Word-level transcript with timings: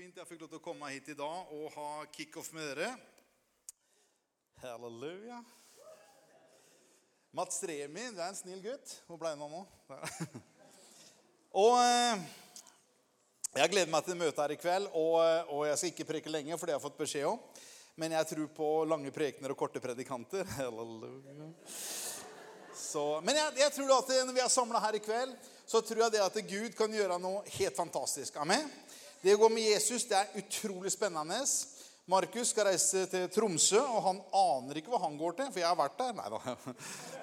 fint 0.00 0.16
jeg 0.16 0.28
fikk 0.30 0.40
lov 0.40 0.48
til 0.48 0.56
å 0.56 0.62
komme 0.64 0.88
hit 0.94 1.10
i 1.12 1.14
dag 1.18 1.50
og 1.52 1.74
ha 1.74 1.88
kickoff 2.14 2.46
med 2.56 2.70
dere. 2.70 2.86
Halleluja. 4.62 5.42
Mats 7.36 7.58
Remi, 7.68 8.06
du 8.08 8.16
er 8.16 8.30
en 8.30 8.38
snill 8.38 8.62
gutt. 8.64 8.94
Hvor 9.04 9.18
ble 9.20 9.34
han 9.34 9.42
av 9.44 9.50
nå? 9.52 9.60
Og 11.64 11.74
eh, 11.82 12.22
jeg 13.58 13.72
gleder 13.74 13.92
meg 13.92 14.06
til 14.06 14.16
møtet 14.22 14.40
her 14.40 14.54
i 14.54 14.58
kveld. 14.62 14.88
Og, 14.96 15.18
eh, 15.20 15.52
og 15.52 15.66
jeg 15.68 15.76
skal 15.82 15.92
ikke 15.92 16.06
preke 16.14 16.32
lenge, 16.32 16.56
for 16.56 16.64
det 16.64 16.72
har 16.72 16.80
jeg 16.80 16.86
fått 16.86 17.02
beskjed 17.02 17.28
om. 17.34 17.66
Men 18.00 18.16
jeg 18.16 18.30
tror 18.30 18.48
på 18.56 18.70
lange 18.88 19.12
prekener 19.12 19.52
og 19.52 19.60
korte 19.60 19.84
predikanter. 19.84 20.48
Halleluja. 20.62 21.50
Så, 22.72 23.04
men 23.26 23.36
jeg, 23.36 23.52
jeg 23.66 23.76
tror 23.76 23.98
at 23.98 24.16
når 24.22 24.32
vi 24.38 24.46
er 24.46 24.56
samla 24.56 24.80
her 24.86 24.96
i 24.96 25.04
kveld, 25.04 25.36
så 25.68 25.84
tror 25.84 26.06
jeg 26.06 26.16
det 26.16 26.24
at 26.24 26.40
Gud 26.54 26.72
kan 26.78 26.96
gjøre 27.02 27.20
noe 27.20 27.44
helt 27.58 27.76
fantastisk. 27.76 28.40
Amen. 28.40 28.64
Det 29.20 29.34
å 29.36 29.40
gå 29.42 29.50
med 29.52 29.66
Jesus 29.66 30.06
det 30.08 30.16
er 30.16 30.36
utrolig 30.40 30.88
spennende. 30.94 31.42
Markus 32.08 32.54
skal 32.54 32.70
reise 32.70 33.02
til 33.12 33.26
Tromsø, 33.28 33.76
og 33.76 34.00
han 34.06 34.20
aner 34.32 34.80
ikke 34.80 34.94
hva 34.94 35.02
han 35.02 35.18
går 35.20 35.36
til. 35.36 35.50
For 35.52 35.60
jeg 35.60 35.68
har 35.68 35.76
vært 35.76 35.98
der. 35.98 36.14
Nei 36.16 36.30
da. 36.32 36.54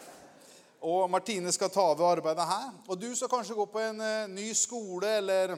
Og 0.92 1.08
Martine 1.10 1.50
skal 1.52 1.72
ta 1.74 1.88
over 1.90 2.06
arbeidet 2.12 2.46
her. 2.46 2.68
Og 2.86 3.02
du 3.02 3.08
skal 3.18 3.32
kanskje 3.32 3.58
gå 3.58 3.66
på 3.74 3.82
en 3.82 3.98
uh, 3.98 4.30
ny 4.30 4.46
skole, 4.54 5.16
eller 5.24 5.56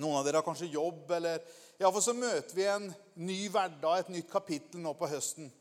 noen 0.00 0.16
av 0.16 0.24
dere 0.24 0.40
har 0.40 0.46
kanskje 0.46 0.70
jobb, 0.72 1.04
eller 1.18 1.44
Iallfall 1.78 2.06
så 2.06 2.16
møter 2.16 2.56
vi 2.56 2.64
en 2.66 2.88
ny 3.28 3.36
hverdag, 3.52 4.00
et 4.00 4.12
nytt 4.16 4.32
kapittel 4.32 4.80
nå 4.80 4.96
på 4.96 5.10
høsten. 5.12 5.52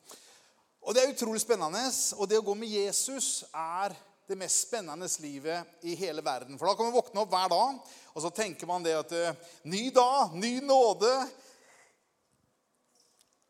Og 0.88 0.96
det 0.96 1.04
er 1.04 1.12
utrolig 1.12 1.44
spennende. 1.44 1.84
Og 2.16 2.32
det 2.32 2.40
å 2.40 2.48
gå 2.48 2.56
med 2.56 2.72
Jesus 2.72 3.44
er 3.52 3.92
det 4.28 4.36
mest 4.36 4.68
spennende 4.68 5.08
livet 5.24 5.84
i 5.88 5.96
hele 5.96 6.22
verden. 6.22 6.58
For 6.60 6.68
da 6.68 6.76
kan 6.76 6.90
man 6.90 6.98
våkne 6.98 7.22
opp 7.24 7.32
hver 7.32 7.52
dag, 7.52 7.78
og 8.12 8.24
så 8.24 8.32
tenker 8.36 8.68
man 8.68 8.84
det 8.84 8.98
at 9.00 9.14
uh, 9.16 9.52
Ny 9.72 9.88
dag, 9.96 10.34
ny 10.36 10.58
nåde. 10.68 11.12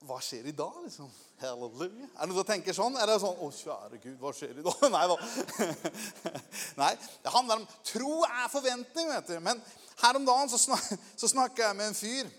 Hva 0.06 0.20
skjer 0.22 0.52
i 0.52 0.54
dag, 0.56 0.76
liksom? 0.84 1.10
Halleluja. 1.42 2.08
Er 2.14 2.22
det 2.22 2.30
noen 2.30 2.40
som 2.40 2.48
tenker 2.50 2.74
sånn? 2.78 2.98
Er 2.98 3.10
det 3.10 3.18
sånn 3.22 3.42
Å, 3.42 3.48
kjære 3.54 4.00
Gud, 4.02 4.16
hva 4.22 4.32
skjer 4.34 4.58
i 4.58 4.66
dag? 4.66 4.84
Nei 4.96 5.04
da. 5.10 5.18
Nei, 6.82 6.92
Det 7.26 7.34
handler 7.34 7.62
om 7.62 7.68
Tro 7.86 8.14
er 8.26 8.50
forventning, 8.54 9.12
vet 9.14 9.32
du. 9.34 9.38
Men 9.46 9.62
her 10.02 10.18
om 10.18 10.26
dagen 10.26 10.50
så, 10.50 10.60
snak, 10.62 10.84
så 11.18 11.30
snakka 11.30 11.72
jeg 11.72 11.78
med 11.78 11.92
en 11.92 11.98
fyr. 11.98 12.30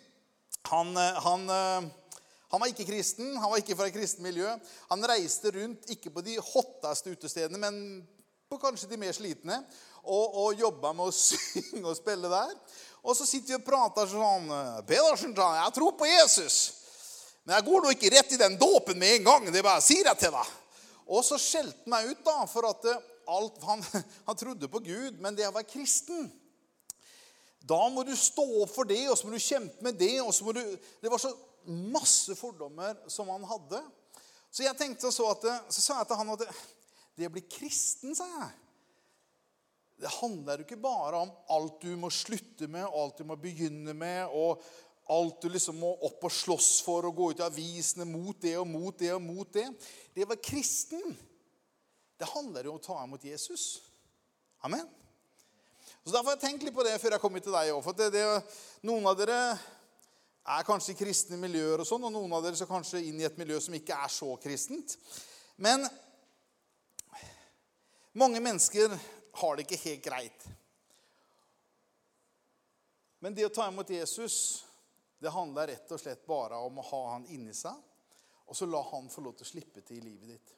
Han, 0.71 0.95
eh, 0.99 1.19
han, 1.25 1.47
eh, 1.55 2.23
han, 2.51 2.63
var 2.63 2.71
ikke 2.71 2.87
kristen, 2.87 3.35
han 3.39 3.51
var 3.51 3.63
ikke 3.63 3.79
fra 3.79 3.87
et 3.91 3.95
kristent 3.95 4.23
miljø. 4.27 4.51
Han 4.91 5.07
reiste 5.11 5.55
rundt 5.55 5.91
ikke 5.95 6.15
på 6.15 6.23
de 6.27 6.39
hotteste 6.53 7.15
utestedene, 7.15 7.63
men 7.63 7.83
på 8.49 8.59
kanskje 8.59 8.89
de 8.89 8.97
mer 9.01 9.13
slitne. 9.13 9.61
Og, 10.09 10.37
og 10.41 10.61
jobba 10.61 10.95
med 10.97 11.11
å 11.11 11.15
synge 11.19 11.85
og 11.85 11.97
spille 11.99 12.31
der. 12.33 12.55
Og 13.05 13.17
så 13.17 13.27
sitter 13.29 13.55
vi 13.55 13.59
og 13.61 13.67
prater 13.67 14.09
sånn 14.11 14.49
'Pedersen, 14.89 15.37
jeg 15.37 15.75
tror 15.77 15.95
på 15.99 16.09
Jesus.' 16.09 16.75
Men 17.45 17.55
jeg 17.57 17.65
går 17.65 17.81
nå 17.81 17.91
ikke 17.95 18.11
rett 18.13 18.33
i 18.37 18.41
den 18.41 18.59
dåpen 18.61 18.99
med 19.01 19.15
en 19.15 19.25
gang. 19.25 19.47
Det 19.49 19.63
bare 19.65 19.81
sier 19.81 20.05
jeg 20.05 20.21
til 20.21 20.35
deg. 20.35 20.49
Og 21.09 21.23
så 21.25 21.39
skjelte 21.41 21.81
han 21.87 21.95
meg 21.95 22.11
ut, 22.11 22.19
da, 22.21 22.43
for 22.45 22.69
at 22.69 22.85
eh, 22.91 23.07
alt, 23.33 23.63
han, 23.65 23.85
han, 24.29 24.37
trodde 24.37 24.69
på 24.69 24.83
Gud, 24.85 25.17
men 25.17 25.37
det 25.37 25.47
å 25.49 25.55
være 25.55 25.71
kristen 25.71 26.29
Da 27.69 27.79
må 27.93 28.05
du 28.05 28.13
stå 28.17 28.45
opp 28.63 28.75
for 28.75 28.89
det, 28.89 29.01
og 29.09 29.17
så 29.17 29.29
må 29.29 29.33
du 29.33 29.41
kjempe 29.41 29.85
med 29.85 29.97
det. 29.97 30.19
og 30.21 30.35
så 30.37 30.45
må 30.45 30.53
du, 30.57 30.61
Det 31.01 31.09
var 31.09 31.21
så 31.21 31.33
masse 31.69 32.37
fordommer 32.37 33.01
som 33.09 33.33
han 33.33 33.49
hadde. 33.49 33.81
Så 34.53 34.65
jeg 34.65 34.77
tenkte 34.77 35.13
så 35.13 35.31
at, 35.33 35.49
så 35.73 35.81
sa 35.81 35.99
jeg 36.03 36.09
til 36.09 36.21
han 36.21 36.37
at 36.37 36.45
det, 37.19 37.29
å 37.29 37.35
bli 37.35 37.45
kristen, 37.51 38.15
sa 38.17 38.27
jeg 38.39 38.53
Det 39.99 40.11
handler 40.21 40.61
jo 40.61 40.67
ikke 40.69 40.81
bare 40.81 41.25
om 41.25 41.33
alt 41.55 41.81
du 41.83 41.91
må 41.99 42.11
slutte 42.15 42.69
med, 42.71 42.87
alt 42.87 43.19
du 43.19 43.27
må 43.27 43.37
begynne 43.41 43.95
med. 43.95 44.29
og 44.33 44.63
alt 45.09 45.41
du 45.43 45.49
liksom 45.49 45.79
må 45.81 45.89
opp 46.05 46.27
og 46.29 46.33
slåss 46.33 46.83
for 46.85 47.07
og 47.09 47.17
gå 47.17 47.31
ut 47.33 47.39
i 47.41 47.47
avisene 47.47 48.05
mot 48.05 48.37
det 48.43 48.55
og 48.61 48.67
mot 48.69 48.99
det 48.99 49.15
og 49.15 49.23
mot 49.25 49.49
det. 49.55 49.65
Det 50.13 50.27
å 50.27 50.29
være 50.29 50.45
kristen, 50.45 51.17
det 52.21 52.29
handler 52.29 52.69
jo 52.69 52.75
om 52.75 52.81
å 52.81 52.85
ta 52.85 52.99
imot 53.07 53.25
Jesus. 53.25 53.81
Amen. 54.67 54.85
Så 56.05 56.13
Derfor 56.13 56.33
har 56.33 56.37
jeg 56.37 56.45
tenkt 56.45 56.67
litt 56.67 56.77
på 56.77 56.85
det 56.85 56.99
før 57.01 57.17
jeg 57.17 57.23
kom 57.23 57.35
hit 57.39 57.47
til 57.49 57.57
deg 57.57 57.73
òg. 57.73 57.81
For 57.85 58.85
noen 58.89 59.09
av 59.09 59.17
dere 59.19 59.39
er 60.49 60.69
kanskje 60.69 60.95
i 60.95 60.99
kristne 60.99 61.37
miljøer, 61.41 61.83
og 61.83 61.89
sånn, 61.89 62.05
og 62.09 62.13
noen 62.15 62.33
av 62.37 62.45
dere 62.45 62.57
skal 62.57 62.71
kanskje 62.71 63.03
inn 63.09 63.21
i 63.21 63.27
et 63.29 63.41
miljø 63.41 63.59
som 63.61 63.77
ikke 63.77 63.97
er 63.97 64.13
så 64.13 64.35
kristent. 64.41 64.97
Men 65.61 65.85
mange 68.19 68.41
mennesker 68.43 68.93
har 69.41 69.57
det 69.57 69.67
ikke 69.67 69.83
helt 69.85 70.05
greit. 70.05 70.49
Men 73.23 73.35
det 73.35 73.47
å 73.47 73.53
ta 73.55 73.67
imot 73.71 73.91
Jesus 73.91 74.65
det 75.19 75.33
handler 75.35 75.73
rett 75.73 75.91
og 75.91 75.99
slett 75.99 76.27
bare 76.27 76.59
om 76.63 76.79
å 76.79 76.87
ha 76.93 77.01
han 77.15 77.25
inni 77.35 77.55
seg, 77.57 77.75
og 78.49 78.57
så 78.57 78.69
la 78.71 78.81
han 78.93 79.11
få 79.11 79.25
lov 79.25 79.35
til 79.39 79.47
å 79.47 79.51
slippe 79.51 79.83
til 79.83 79.99
i 79.99 80.05
livet 80.05 80.31
ditt. 80.37 80.55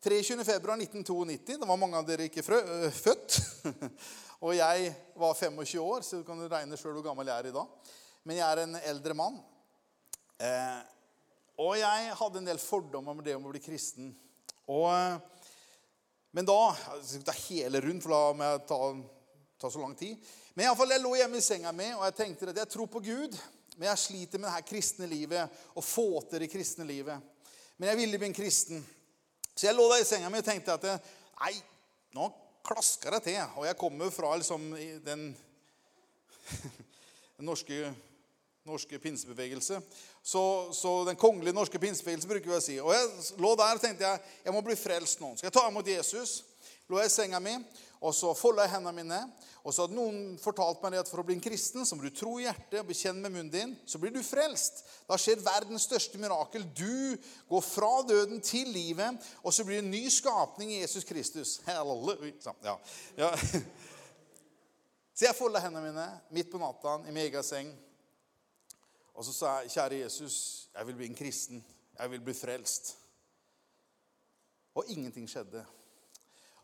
23.2.1992. 0.00 1.58
Det 1.60 1.66
var 1.68 1.76
mange 1.76 1.98
av 1.98 2.06
dere 2.08 2.28
ikke 2.30 2.44
øh, 2.56 2.86
født. 2.94 3.40
og 4.46 4.54
jeg 4.56 4.94
var 5.20 5.34
25 5.34 5.82
år, 5.82 6.06
så 6.06 6.20
du 6.20 6.24
kan 6.24 6.40
regne 6.48 6.78
sjøl 6.80 6.94
hvor 6.96 7.10
gammel 7.10 7.28
jeg 7.28 7.36
er 7.42 7.50
i 7.50 7.56
dag. 7.58 7.90
Men 8.24 8.38
jeg 8.38 8.46
er 8.46 8.62
en 8.62 8.78
eldre 8.80 9.16
mann. 9.18 9.36
Eh, 10.40 10.78
og 11.60 11.74
jeg 11.76 12.14
hadde 12.22 12.40
en 12.40 12.48
del 12.48 12.62
fordommer 12.62 13.18
med 13.18 13.28
det 13.28 13.36
om 13.36 13.50
å 13.50 13.52
bli 13.52 13.60
kristen. 13.60 14.14
Og, 14.72 14.88
men 16.30 16.46
da 16.46 16.58
skal 17.02 17.24
ta 17.26 17.34
hele 17.48 17.80
rundt, 17.82 18.04
for 18.04 18.14
da 18.14 18.20
må 18.36 18.50
jeg 18.52 18.62
ta, 18.68 18.78
ta 19.62 19.70
så 19.72 19.82
lang 19.82 19.96
tid. 19.98 20.20
Men 20.54 20.64
i 20.64 20.68
alle 20.70 20.78
fall, 20.78 20.92
jeg 20.94 21.02
lå 21.02 21.14
hjemme 21.18 21.40
i 21.40 21.44
senga 21.44 21.72
mi, 21.74 21.88
og 21.96 22.04
jeg 22.06 22.16
tenkte 22.20 22.52
at 22.52 22.60
jeg 22.62 22.70
tror 22.70 22.90
på 22.90 23.02
Gud. 23.02 23.34
Men 23.76 23.88
jeg 23.88 24.02
sliter 24.02 24.38
med 24.38 24.50
det 24.50 24.54
her 24.58 24.66
kristne 24.68 25.06
livet 25.08 25.60
og 25.72 25.84
få 25.86 26.08
til 26.28 26.42
det 26.44 26.50
kristne 26.52 26.84
livet. 26.84 27.16
Men 27.78 27.88
jeg 27.88 28.00
ville 28.02 28.20
bli 28.20 28.28
en 28.28 28.36
kristen. 28.36 28.82
Så 29.54 29.66
jeg 29.66 29.76
lå 29.76 29.86
der 29.90 30.02
i 30.02 30.06
senga 30.06 30.28
mi 30.30 30.42
og 30.42 30.46
tenkte 30.46 30.76
at 30.76 30.86
nei, 31.40 31.54
nå 32.16 32.28
klasker 32.66 33.16
det 33.16 33.22
til. 33.26 33.40
Og 33.56 33.66
jeg 33.66 33.78
kommer 33.80 34.12
fra 34.14 34.34
liksom, 34.36 34.68
den, 35.06 35.30
den 37.38 37.48
norske, 37.48 37.90
norske 38.70 39.00
pinsebevegelse. 39.02 39.80
Så, 40.22 40.44
så, 40.76 40.94
den 41.08 41.18
kongelige 41.20 41.56
norske 41.56 41.80
pinsebevegelse 41.82 42.30
bruker 42.30 42.52
vi 42.52 42.56
å 42.56 42.62
si. 42.64 42.78
Og 42.82 42.94
jeg 42.94 43.40
lå 43.42 43.52
der 43.58 43.76
og 43.76 43.82
tenkte 43.82 44.06
jeg, 44.06 44.24
jeg 44.46 44.54
må 44.54 44.62
bli 44.66 44.78
frelst 44.78 45.22
nå. 45.22 45.34
Skal 45.36 45.50
jeg 45.50 45.58
ta 45.58 45.66
imot 45.68 45.90
Jesus? 45.90 46.40
Lå 46.90 46.98
jeg 46.98 47.10
i 47.10 47.14
senga 47.14 47.38
mi, 47.42 47.52
og 48.00 48.14
så 48.16 48.32
folda 48.34 48.64
jeg 48.64 48.74
hendene 48.74 48.96
mine. 48.96 49.20
Og 49.60 49.74
så 49.74 49.84
hadde 49.84 49.96
noen 49.96 50.38
fortalt 50.40 50.80
meg 50.82 50.96
at 50.96 51.10
for 51.10 51.20
å 51.20 51.24
bli 51.26 51.36
en 51.36 51.42
kristen 51.44 51.84
så 51.84 51.96
må 51.96 52.06
du 52.06 52.14
tro 52.16 52.38
i 52.40 52.46
hjertet 52.46 52.78
og 52.80 52.88
bekjenne 52.88 53.20
med 53.20 53.34
munnen 53.34 53.52
din. 53.52 53.74
Så 53.84 54.00
blir 54.00 54.14
du 54.14 54.22
frelst. 54.24 54.80
Da 55.08 55.18
skjer 55.20 55.42
verdens 55.44 55.84
største 55.84 56.18
mirakel. 56.20 56.64
Du 56.72 57.18
går 57.50 57.64
fra 57.66 57.90
døden 58.08 58.40
til 58.44 58.72
livet, 58.72 59.20
og 59.44 59.52
så 59.52 59.66
blir 59.68 59.80
det 59.80 59.84
en 59.84 59.92
ny 59.92 60.06
skapning 60.12 60.72
i 60.72 60.80
Jesus 60.80 61.04
Kristus. 61.04 61.58
Halleluja. 61.68 62.56
Ja. 62.64 62.78
Ja. 63.20 63.34
Så 65.20 65.26
jeg 65.26 65.36
folda 65.36 65.60
hendene 65.60 65.90
mine 65.90 66.04
midt 66.32 66.48
på 66.48 66.56
natta 66.56 66.94
i 67.04 67.12
min 67.12 67.26
egen 67.26 67.44
seng. 67.44 67.74
Og 69.20 69.24
så 69.28 69.34
sa 69.36 69.50
jeg, 69.60 69.74
kjære 69.74 69.98
Jesus, 70.00 70.34
jeg 70.72 70.86
vil 70.88 70.96
bli 70.96 71.10
en 71.10 71.16
kristen. 71.18 71.58
Jeg 71.98 72.10
vil 72.10 72.22
bli 72.24 72.32
frelst. 72.32 72.94
Og 74.80 74.88
ingenting 74.88 75.26
skjedde. 75.28 75.60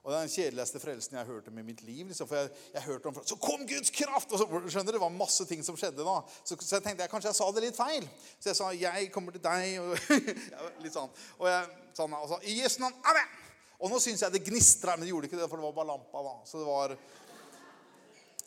Og 0.00 0.08
det 0.08 0.16
er 0.16 0.22
den 0.24 0.32
kjedeligste 0.32 0.80
frelsen 0.80 1.18
jeg 1.18 1.20
har 1.20 1.28
hørt 1.34 1.50
om 1.50 1.58
i 1.60 1.64
mitt 1.66 1.82
liv. 1.84 2.06
Liksom, 2.08 2.28
for 2.30 2.38
jeg, 2.38 2.52
jeg 2.72 2.82
hørte 2.86 3.10
om, 3.10 3.18
Så 3.28 3.36
kom 3.42 3.66
Guds 3.68 3.92
kraft! 3.92 4.32
Og 4.32 4.40
så, 4.40 4.46
skjønner 4.70 4.88
du, 4.88 4.96
Det 4.96 5.02
var 5.02 5.12
masse 5.12 5.44
ting 5.50 5.64
som 5.66 5.76
skjedde 5.76 6.06
da. 6.06 6.14
Så, 6.38 6.56
så 6.56 6.78
jeg 6.78 6.86
tenkte 6.86 7.04
jeg, 7.04 7.12
kanskje 7.12 7.28
jeg 7.28 7.38
sa 7.40 7.50
det 7.52 7.64
litt 7.66 7.76
feil. 7.76 8.08
Så 8.38 8.48
jeg 8.48 8.58
sa 8.60 8.70
'Jeg 8.72 9.12
kommer 9.12 9.36
til 9.36 9.44
deg'. 9.44 9.76
Og, 9.82 10.16
litt 10.86 10.96
sånn. 10.96 11.12
Og 11.36 11.50
jeg 11.50 11.68
sånn, 11.92 12.16
altså, 12.22 12.38
så, 12.38 12.40
I 12.40 12.56
Jesu 12.62 12.80
navn. 12.80 12.96
Amen! 13.04 13.36
Og 13.82 13.92
nå 13.92 14.00
syns 14.00 14.24
jeg 14.24 14.32
det 14.32 14.44
gnistra, 14.48 14.96
men 14.96 15.04
det 15.04 15.12
gjorde 15.12 15.28
ikke 15.28 15.42
det, 15.42 15.50
for 15.50 15.60
det 15.60 15.66
var 15.68 15.76
bare 15.76 15.92
lampa. 15.92 16.24
da. 16.30 16.34
Så 16.48 16.62
det 16.62 16.70
var... 16.70 16.96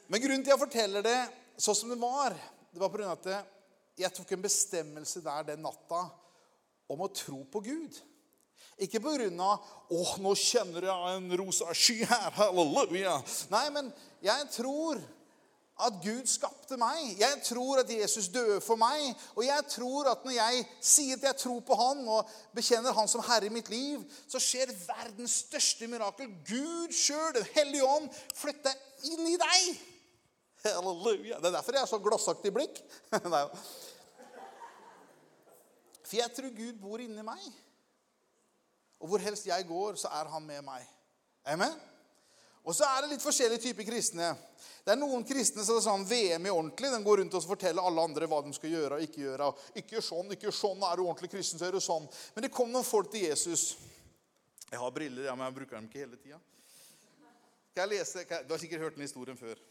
Men 0.07 0.21
grunnen 0.25 0.41
til 0.41 0.49
at 0.49 0.57
jeg 0.57 0.65
forteller 0.65 1.05
det 1.05 1.19
sånn 1.61 1.77
som 1.77 1.93
det 1.93 2.01
var, 2.01 2.33
det 2.73 2.81
var 2.81 2.89
pga. 2.89 3.13
at 3.13 3.58
jeg 3.99 4.13
tok 4.15 4.31
en 4.35 4.45
bestemmelse 4.45 5.21
der 5.25 5.51
den 5.51 5.63
natta 5.65 6.05
om 6.89 7.03
å 7.05 7.11
tro 7.13 7.43
på 7.51 7.61
Gud. 7.65 7.99
Ikke 8.79 9.01
på 9.03 9.11
grunn 9.17 9.39
av 9.43 9.59
'Å, 9.91 10.17
nå 10.23 10.33
kjenner 10.39 10.87
jeg 10.87 11.15
en 11.17 11.37
rosa 11.37 11.73
sky 11.73 12.05
her.' 12.05 12.31
Halleluja. 12.31 13.17
Nei, 13.51 13.69
men 13.69 13.93
jeg 14.23 14.49
tror 14.55 15.01
at 15.79 15.99
Gud 16.03 16.27
skapte 16.27 16.77
meg. 16.79 17.19
Jeg 17.19 17.41
tror 17.43 17.79
at 17.79 17.91
Jesus 17.91 18.27
døde 18.27 18.59
for 18.61 18.79
meg. 18.79 19.13
Og 19.35 19.45
jeg 19.45 19.65
tror 19.71 20.09
at 20.11 20.25
når 20.27 20.35
jeg 20.35 20.65
sier 20.83 21.15
at 21.15 21.27
jeg 21.29 21.37
tror 21.43 21.61
på 21.63 21.77
Han 21.79 22.03
og 22.07 22.31
bekjenner 22.55 22.95
Han 22.95 23.07
som 23.07 23.23
Herre 23.23 23.47
i 23.47 23.53
mitt 23.53 23.69
liv, 23.71 24.03
så 24.27 24.41
skjer 24.43 24.73
verdens 24.87 25.39
største 25.45 25.87
mirakel. 25.87 26.31
Gud 26.47 26.91
sjøl, 26.95 27.33
Den 27.33 27.47
hellige 27.55 27.87
ånd, 27.87 28.09
flytter 28.35 28.75
inn 29.07 29.27
i 29.27 29.37
deg. 29.39 29.79
Halleluja. 30.65 31.39
Det 31.39 31.47
er 31.47 31.55
derfor 31.55 31.77
jeg 31.77 31.85
har 31.85 31.93
så 31.93 32.03
glassaktig 32.03 32.51
blikk. 32.53 32.81
For 36.09 36.17
jeg 36.17 36.33
tror 36.33 36.55
Gud 36.57 36.79
bor 36.81 37.01
inni 37.03 37.23
meg. 37.25 37.43
Og 38.99 39.11
hvor 39.11 39.21
helst 39.23 39.45
jeg 39.47 39.67
går, 39.69 39.99
så 40.01 40.09
er 40.17 40.31
han 40.33 40.45
med 40.45 40.63
meg. 40.65 40.87
Amen? 41.47 41.75
Og 42.65 42.75
så 42.75 42.85
er 42.85 43.03
det 43.03 43.13
litt 43.13 43.23
forskjellige 43.23 43.63
typer 43.69 43.85
kristne. 43.87 44.33
Det 44.83 44.91
er 44.93 44.99
noen 44.99 45.23
kristne 45.27 45.63
som 45.65 45.77
er 45.77 45.85
sånn 45.85 46.03
VM 46.09 46.47
i 46.49 46.51
ordentlig. 46.51 46.89
De 46.91 46.99
går 47.05 47.21
rundt 47.21 47.37
og 47.37 47.45
forteller 47.45 47.85
alle 47.85 48.03
andre 48.09 48.27
hva 48.29 48.41
de 48.45 48.51
skal 48.57 48.73
gjøre 48.73 48.97
og 48.97 49.05
ikke 49.05 49.23
gjøre. 49.23 49.47
Ikke 49.79 49.95
gjør 49.95 50.05
sånn, 50.09 50.33
ikke 50.35 50.49
gjør 50.49 50.57
sånn. 50.57 50.83
Er 50.85 50.99
du 50.99 51.05
ordentlig 51.05 51.31
kristen, 51.31 51.61
så 51.61 51.69
gjør 51.69 51.79
du 51.79 51.85
sånn. 51.85 52.09
Men 52.35 52.45
det 52.45 52.51
kom 52.53 52.73
noen 52.73 52.87
folk 52.87 53.11
til 53.13 53.27
Jesus. 53.29 53.71
Jeg 54.69 54.81
har 54.81 54.93
briller, 54.93 55.29
ja, 55.29 55.35
men 55.37 55.47
jeg 55.47 55.57
bruker 55.61 55.79
dem 55.79 55.87
ikke 55.89 56.03
hele 56.03 56.19
tida. 56.19 56.41
Skal 57.71 57.85
jeg 57.85 57.99
lese? 58.01 58.25
Du 58.45 58.53
har 58.53 58.61
sikkert 58.61 58.83
hørt 58.83 58.97
den 58.97 59.05
historien 59.07 59.39
før. 59.39 59.61